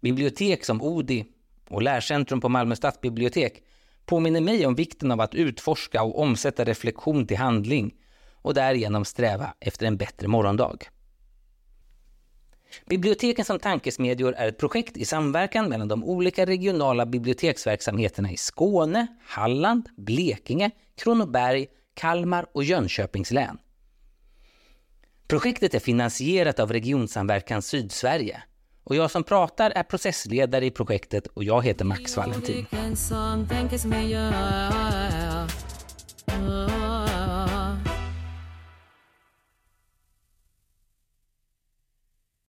Bibliotek 0.01 0.64
som 0.64 0.83
Odi 0.83 1.27
och 1.68 1.83
Lärcentrum 1.83 2.40
på 2.40 2.49
Malmö 2.49 2.77
stadsbibliotek 2.77 3.62
påminner 4.06 4.40
mig 4.40 4.66
om 4.66 4.74
vikten 4.74 5.10
av 5.10 5.20
att 5.20 5.34
utforska 5.34 6.02
och 6.02 6.18
omsätta 6.20 6.64
reflektion 6.64 7.26
till 7.26 7.36
handling 7.36 7.94
och 8.42 8.54
därigenom 8.54 9.04
sträva 9.04 9.54
efter 9.60 9.86
en 9.86 9.96
bättre 9.96 10.28
morgondag. 10.28 10.78
Biblioteken 12.86 13.44
som 13.44 13.58
tankesmedjor 13.58 14.34
är 14.34 14.48
ett 14.48 14.58
projekt 14.58 14.96
i 14.96 15.04
samverkan 15.04 15.68
mellan 15.68 15.88
de 15.88 16.04
olika 16.04 16.46
regionala 16.46 17.06
biblioteksverksamheterna 17.06 18.30
i 18.30 18.36
Skåne, 18.36 19.06
Halland, 19.26 19.88
Blekinge, 19.96 20.70
Kronoberg, 20.96 21.66
Kalmar 21.94 22.46
och 22.54 22.64
Jönköpings 22.64 23.30
län. 23.30 23.58
Projektet 25.28 25.74
är 25.74 25.78
finansierat 25.78 26.60
av 26.60 26.72
Regionsamverkan 26.72 27.62
Sydsverige 27.62 28.42
och 28.84 28.96
jag 28.96 29.10
som 29.10 29.24
pratar 29.24 29.70
är 29.70 29.82
processledare 29.82 30.66
i 30.66 30.70
projektet 30.70 31.26
och 31.26 31.44
jag 31.44 31.64
heter 31.64 31.84
Max 31.84 32.16
Valentin. 32.16 32.66